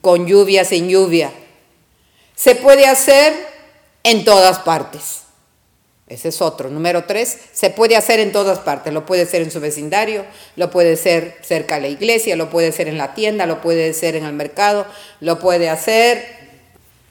con 0.00 0.26
lluvia, 0.26 0.64
sin 0.64 0.88
lluvia. 0.88 1.32
Se 2.34 2.54
puede 2.54 2.86
hacer 2.86 3.34
en 4.02 4.24
todas 4.24 4.60
partes. 4.60 5.25
Ese 6.08 6.28
es 6.28 6.40
otro. 6.40 6.70
Número 6.70 7.04
tres, 7.04 7.36
se 7.52 7.70
puede 7.70 7.96
hacer 7.96 8.20
en 8.20 8.30
todas 8.30 8.60
partes. 8.60 8.92
Lo 8.92 9.04
puede 9.04 9.22
hacer 9.22 9.42
en 9.42 9.50
su 9.50 9.60
vecindario, 9.60 10.24
lo 10.54 10.70
puede 10.70 10.92
hacer 10.92 11.38
cerca 11.42 11.76
de 11.76 11.80
la 11.82 11.88
iglesia, 11.88 12.36
lo 12.36 12.48
puede 12.48 12.68
hacer 12.68 12.86
en 12.86 12.96
la 12.96 13.14
tienda, 13.14 13.46
lo 13.46 13.60
puede 13.60 13.90
hacer 13.90 14.14
en 14.14 14.24
el 14.24 14.32
mercado, 14.32 14.86
lo 15.20 15.40
puede 15.40 15.68
hacer 15.68 16.36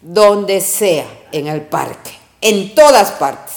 donde 0.02 0.62
sea, 0.62 1.06
en 1.32 1.48
el 1.48 1.62
parque, 1.62 2.12
en 2.40 2.74
todas 2.76 3.12
partes. 3.12 3.56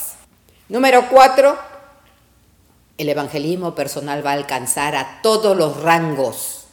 Número 0.67 1.07
cuatro, 1.09 1.57
el 2.97 3.07
evangelismo 3.07 3.75
personal 3.75 4.25
va 4.25 4.31
a 4.31 4.33
alcanzar 4.33 4.95
a 4.95 5.21
todos 5.23 5.55
los 5.55 5.81
rangos. 5.81 6.65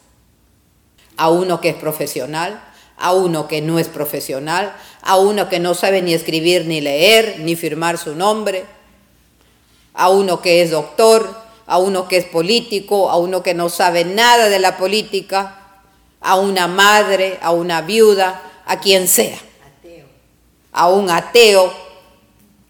A 1.15 1.29
uno 1.29 1.61
que 1.61 1.69
es 1.69 1.75
profesional, 1.75 2.61
a 2.97 3.13
uno 3.13 3.47
que 3.47 3.61
no 3.61 3.79
es 3.79 3.87
profesional, 3.87 4.75
a 5.01 5.17
uno 5.17 5.49
que 5.49 5.59
no 5.59 5.73
sabe 5.73 6.01
ni 6.01 6.13
escribir 6.13 6.65
ni 6.65 6.81
leer, 6.81 7.39
ni 7.39 7.55
firmar 7.55 7.97
su 7.97 8.15
nombre, 8.15 8.65
a 9.93 10.09
uno 10.09 10.41
que 10.41 10.61
es 10.61 10.71
doctor, 10.71 11.35
a 11.65 11.77
uno 11.77 12.07
que 12.07 12.17
es 12.17 12.25
político, 12.25 13.09
a 13.09 13.17
uno 13.17 13.43
que 13.43 13.53
no 13.53 13.69
sabe 13.69 14.05
nada 14.05 14.49
de 14.49 14.59
la 14.59 14.77
política, 14.77 15.59
a 16.21 16.35
una 16.35 16.67
madre, 16.67 17.37
a 17.41 17.51
una 17.51 17.81
viuda, 17.81 18.41
a 18.65 18.79
quien 18.79 19.07
sea, 19.07 19.37
a 20.71 20.89
un 20.89 21.09
ateo, 21.09 21.71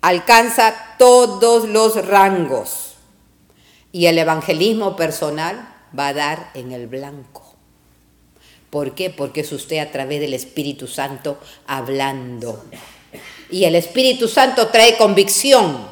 alcanza 0.01 0.75
todos 0.97 1.67
los 1.67 2.05
rangos. 2.05 2.95
Y 3.91 4.07
el 4.07 4.17
evangelismo 4.17 4.95
personal 4.95 5.73
va 5.97 6.09
a 6.09 6.13
dar 6.13 6.51
en 6.53 6.71
el 6.71 6.87
blanco. 6.87 7.46
¿Por 8.69 8.95
qué? 8.95 9.09
Porque 9.09 9.41
es 9.41 9.51
usted 9.51 9.77
a 9.79 9.91
través 9.91 10.19
del 10.19 10.33
Espíritu 10.33 10.87
Santo 10.87 11.39
hablando. 11.65 12.65
Y 13.49 13.63
el 13.63 13.75
Espíritu 13.75 14.27
Santo 14.27 14.67
trae 14.67 14.97
convicción. 14.97 15.87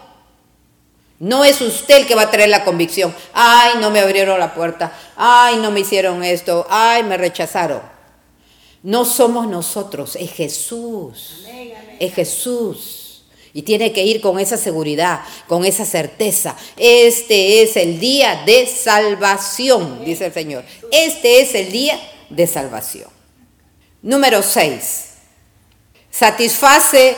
No 1.19 1.45
es 1.45 1.61
usted 1.61 1.99
el 1.99 2.07
que 2.07 2.15
va 2.15 2.23
a 2.23 2.31
traer 2.31 2.49
la 2.49 2.65
convicción. 2.65 3.15
Ay, 3.33 3.75
no 3.79 3.89
me 3.89 3.99
abrieron 3.99 4.39
la 4.39 4.53
puerta. 4.53 4.91
Ay, 5.15 5.57
no 5.57 5.71
me 5.71 5.79
hicieron 5.79 6.23
esto. 6.23 6.67
Ay, 6.69 7.03
me 7.03 7.15
rechazaron. 7.15 7.81
No 8.83 9.05
somos 9.05 9.47
nosotros, 9.47 10.15
es 10.15 10.31
Jesús. 10.31 11.45
Es 11.99 12.13
Jesús. 12.13 13.23
Y 13.53 13.61
tiene 13.61 13.93
que 13.93 14.03
ir 14.03 14.19
con 14.19 14.37
esa 14.37 14.57
seguridad, 14.57 15.21
con 15.47 15.63
esa 15.63 15.85
certeza. 15.85 16.57
Este 16.75 17.63
es 17.63 17.77
el 17.77 18.01
día 18.01 18.43
de 18.45 18.67
salvación, 18.67 20.03
dice 20.03 20.25
el 20.25 20.33
Señor. 20.33 20.65
Este 20.91 21.39
es 21.39 21.55
el 21.55 21.71
día 21.71 21.97
de 22.29 22.47
salvación. 22.47 23.09
Número 24.01 24.41
6. 24.41 25.13
Satisface 26.11 27.17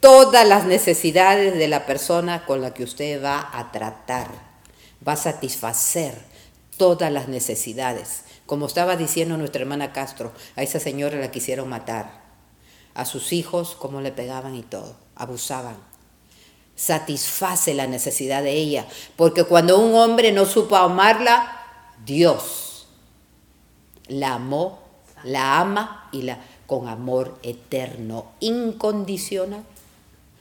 todas 0.00 0.46
las 0.46 0.64
necesidades 0.64 1.54
de 1.54 1.68
la 1.68 1.86
persona 1.86 2.44
con 2.44 2.62
la 2.62 2.72
que 2.74 2.84
usted 2.84 3.22
va 3.22 3.50
a 3.52 3.72
tratar. 3.72 4.28
Va 5.06 5.12
a 5.12 5.16
satisfacer 5.16 6.14
todas 6.76 7.12
las 7.12 7.28
necesidades. 7.28 8.22
Como 8.46 8.66
estaba 8.66 8.96
diciendo 8.96 9.36
nuestra 9.36 9.62
hermana 9.62 9.92
Castro, 9.92 10.32
a 10.56 10.62
esa 10.62 10.80
señora 10.80 11.18
la 11.18 11.30
quisieron 11.30 11.68
matar. 11.68 12.22
A 12.94 13.04
sus 13.04 13.32
hijos, 13.32 13.74
como 13.74 14.00
le 14.00 14.12
pegaban 14.12 14.54
y 14.54 14.62
todo 14.62 14.96
abusaban. 15.16 15.76
Satisface 16.74 17.74
la 17.74 17.86
necesidad 17.86 18.42
de 18.42 18.52
ella, 18.52 18.86
porque 19.16 19.44
cuando 19.44 19.78
un 19.78 19.94
hombre 19.94 20.32
no 20.32 20.46
supo 20.46 20.76
amarla, 20.76 21.60
Dios 22.04 22.71
la 24.08 24.34
amó, 24.34 24.80
la 25.24 25.60
ama 25.60 26.08
y 26.12 26.22
la 26.22 26.38
con 26.66 26.88
amor 26.88 27.38
eterno, 27.42 28.32
incondicional. 28.40 29.62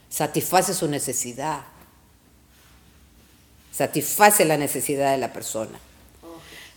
Satisface 0.10 0.74
su 0.74 0.88
necesidad. 0.88 1.62
Satisface 3.72 4.46
la 4.46 4.58
necesidad 4.58 5.12
de 5.12 5.18
la 5.18 5.34
persona. 5.34 5.78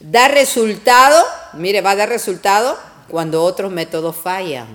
Da 0.01 0.29
resultado, 0.29 1.23
mire, 1.53 1.81
va 1.81 1.93
a 1.93 1.97
dar 1.97 2.09
resultado 2.09 2.77
cuando 3.09 3.43
otros 3.43 3.71
métodos 3.71 4.17
fallan. 4.17 4.67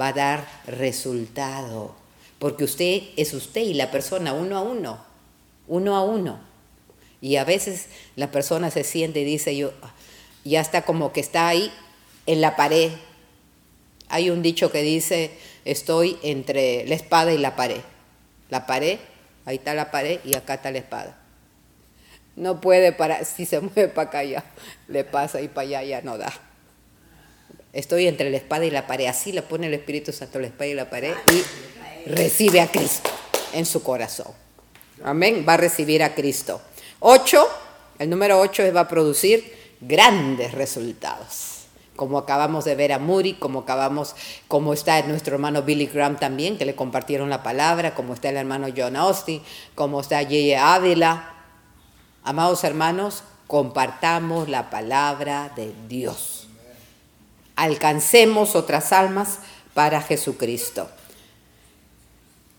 Va 0.00 0.08
a 0.08 0.12
dar 0.12 0.46
resultado 0.66 1.94
porque 2.40 2.64
usted 2.64 3.02
es 3.16 3.34
usted 3.34 3.60
y 3.60 3.74
la 3.74 3.90
persona 3.90 4.32
uno 4.32 4.56
a 4.56 4.62
uno, 4.62 4.98
uno 5.68 5.94
a 5.94 6.02
uno. 6.02 6.40
Y 7.20 7.36
a 7.36 7.44
veces 7.44 7.86
la 8.16 8.30
persona 8.30 8.70
se 8.70 8.82
siente 8.82 9.20
y 9.20 9.24
dice, 9.24 9.54
yo, 9.54 9.72
ya 10.44 10.60
está 10.60 10.82
como 10.82 11.12
que 11.12 11.20
está 11.20 11.48
ahí 11.48 11.72
en 12.26 12.40
la 12.40 12.56
pared. 12.56 12.92
Hay 14.08 14.30
un 14.30 14.42
dicho 14.42 14.72
que 14.72 14.82
dice, 14.82 15.30
estoy 15.64 16.18
entre 16.22 16.86
la 16.86 16.94
espada 16.94 17.32
y 17.32 17.38
la 17.38 17.56
pared. 17.56 17.80
La 18.48 18.66
pared, 18.66 18.98
ahí 19.44 19.56
está 19.56 19.74
la 19.74 19.90
pared 19.90 20.20
y 20.24 20.34
acá 20.34 20.54
está 20.54 20.70
la 20.70 20.78
espada. 20.78 21.18
No 22.36 22.60
puede 22.60 22.92
parar, 22.92 23.24
si 23.36 23.46
se 23.46 23.60
mueve 23.60 23.88
para 23.88 24.08
acá 24.08 24.24
ya 24.24 24.44
le 24.88 25.04
pasa 25.04 25.40
y 25.40 25.48
para 25.48 25.66
allá 25.66 25.82
ya 25.84 26.02
no 26.02 26.18
da. 26.18 26.32
Estoy 27.72 28.08
entre 28.08 28.30
la 28.30 28.36
espada 28.36 28.64
y 28.64 28.70
la 28.70 28.86
pared, 28.86 29.06
así 29.06 29.30
le 29.30 29.42
pone 29.42 29.68
el 29.68 29.74
Espíritu 29.74 30.12
Santo 30.12 30.40
la 30.40 30.48
espada 30.48 30.66
y 30.66 30.74
la 30.74 30.90
pared 30.90 31.14
y 31.30 32.10
recibe 32.10 32.60
a 32.60 32.66
Cristo 32.66 33.10
en 33.52 33.64
su 33.64 33.82
corazón. 33.82 34.32
Amén. 35.04 35.44
Va 35.48 35.54
a 35.54 35.56
recibir 35.56 36.02
a 36.02 36.14
Cristo. 36.14 36.60
Ocho, 36.98 37.48
el 37.98 38.10
número 38.10 38.40
ocho 38.40 38.62
va 38.74 38.80
a 38.80 38.88
producir 38.88 39.59
grandes 39.80 40.52
resultados. 40.52 41.66
Como 41.96 42.18
acabamos 42.18 42.64
de 42.64 42.74
ver 42.74 42.92
a 42.92 42.98
Muri, 42.98 43.34
como 43.34 43.60
acabamos, 43.60 44.14
como 44.48 44.72
está 44.72 45.02
nuestro 45.02 45.34
hermano 45.34 45.62
Billy 45.62 45.86
Graham 45.86 46.18
también, 46.18 46.56
que 46.56 46.64
le 46.64 46.74
compartieron 46.74 47.28
la 47.28 47.42
palabra, 47.42 47.94
como 47.94 48.14
está 48.14 48.30
el 48.30 48.36
hermano 48.36 48.68
John 48.74 48.96
Austin, 48.96 49.42
como 49.74 50.00
está 50.00 50.22
Yeye 50.22 50.56
Ávila. 50.56 51.34
Amados 52.22 52.64
hermanos, 52.64 53.22
compartamos 53.46 54.48
la 54.48 54.70
palabra 54.70 55.52
de 55.56 55.74
Dios. 55.88 56.48
Alcancemos 57.56 58.56
otras 58.56 58.92
almas 58.92 59.40
para 59.74 60.00
Jesucristo. 60.00 60.88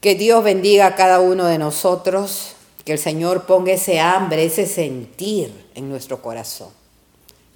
Que 0.01 0.15
Dios 0.15 0.43
bendiga 0.43 0.88
a 0.88 0.95
cada 0.95 1.19
uno 1.19 1.45
de 1.45 1.57
nosotros, 1.57 2.55
que 2.86 2.93
el 2.93 2.99
Señor 2.99 3.45
ponga 3.45 3.71
ese 3.71 3.99
hambre, 3.99 4.45
ese 4.45 4.67
sentir 4.67 5.69
en 5.73 5.89
nuestro 5.89 6.21
corazón. 6.21 6.81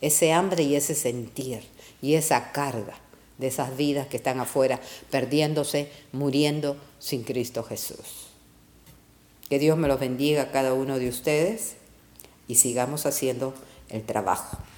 Ese 0.05 0.33
hambre 0.33 0.61
y 0.61 0.75
ese 0.75 0.93
sentir 0.93 1.63
y 1.99 2.13
esa 2.13 2.51
carga 2.51 2.93
de 3.39 3.47
esas 3.47 3.75
vidas 3.75 4.05
que 4.05 4.17
están 4.17 4.39
afuera, 4.39 4.79
perdiéndose, 5.09 5.89
muriendo 6.11 6.77
sin 6.99 7.23
Cristo 7.23 7.63
Jesús. 7.63 8.27
Que 9.49 9.57
Dios 9.57 9.79
me 9.79 9.87
los 9.87 9.99
bendiga 9.99 10.43
a 10.43 10.51
cada 10.51 10.75
uno 10.75 10.99
de 10.99 11.09
ustedes 11.09 11.77
y 12.47 12.53
sigamos 12.53 13.07
haciendo 13.07 13.55
el 13.89 14.03
trabajo. 14.03 14.59